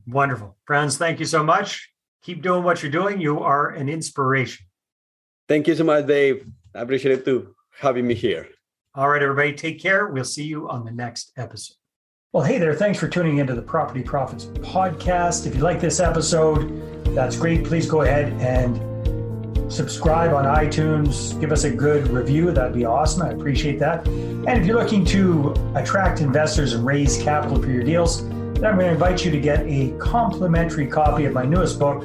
Wonderful. 0.07 0.57
Franz, 0.65 0.97
thank 0.97 1.19
you 1.19 1.27
so 1.27 1.43
much. 1.43 1.93
Keep 2.23 2.43
doing 2.43 2.63
what 2.63 2.81
you're 2.81 2.93
doing. 2.93 3.21
You 3.21 3.41
are 3.41 3.71
an 3.71 3.89
inspiration. 3.89 4.65
Thank 5.49 5.67
you 5.67 5.75
so 5.75 5.85
much, 5.85 6.07
Dave. 6.07 6.47
I 6.75 6.83
appreciate 6.83 7.19
it 7.19 7.25
too, 7.25 7.55
having 7.79 8.07
me 8.07 8.15
here. 8.15 8.49
All 8.95 9.09
right, 9.09 9.23
everybody, 9.23 9.55
take 9.55 9.81
care. 9.81 10.09
We'll 10.09 10.25
see 10.25 10.45
you 10.45 10.69
on 10.69 10.85
the 10.85 10.91
next 10.91 11.33
episode. 11.37 11.77
Well, 12.33 12.45
hey 12.45 12.59
there. 12.59 12.75
Thanks 12.75 12.99
for 12.99 13.09
tuning 13.09 13.39
into 13.39 13.55
the 13.55 13.63
Property 13.63 14.03
Profits 14.03 14.45
podcast. 14.47 15.47
If 15.47 15.55
you 15.55 15.63
like 15.63 15.81
this 15.81 15.99
episode, 16.01 17.15
that's 17.15 17.37
great. 17.37 17.65
Please 17.65 17.87
go 17.87 18.03
ahead 18.03 18.33
and 18.35 18.77
subscribe 19.73 20.35
on 20.35 20.45
iTunes. 20.45 21.39
Give 21.41 21.53
us 21.53 21.65
a 21.65 21.71
good 21.71 22.09
review. 22.09 22.51
That'd 22.53 22.75
be 22.75 22.85
awesome. 22.85 23.23
I 23.23 23.31
appreciate 23.31 23.79
that. 23.79 24.07
And 24.07 24.49
if 24.49 24.67
you're 24.67 24.79
looking 24.79 25.05
to 25.07 25.55
attract 25.75 26.21
investors 26.21 26.75
and 26.75 26.85
raise 26.85 27.17
capital 27.23 27.63
for 27.63 27.71
your 27.71 27.83
deals, 27.83 28.29
then 28.29 28.67
I'm 28.67 28.77
going 28.77 28.89
to 28.89 28.93
invite 28.93 29.25
you 29.25 29.31
to 29.31 29.41
get 29.41 29.61
a 29.61 29.97
complimentary 29.99 30.87
copy 30.87 31.25
of 31.25 31.33
my 31.33 31.45
newest 31.45 31.79
book, 31.79 32.05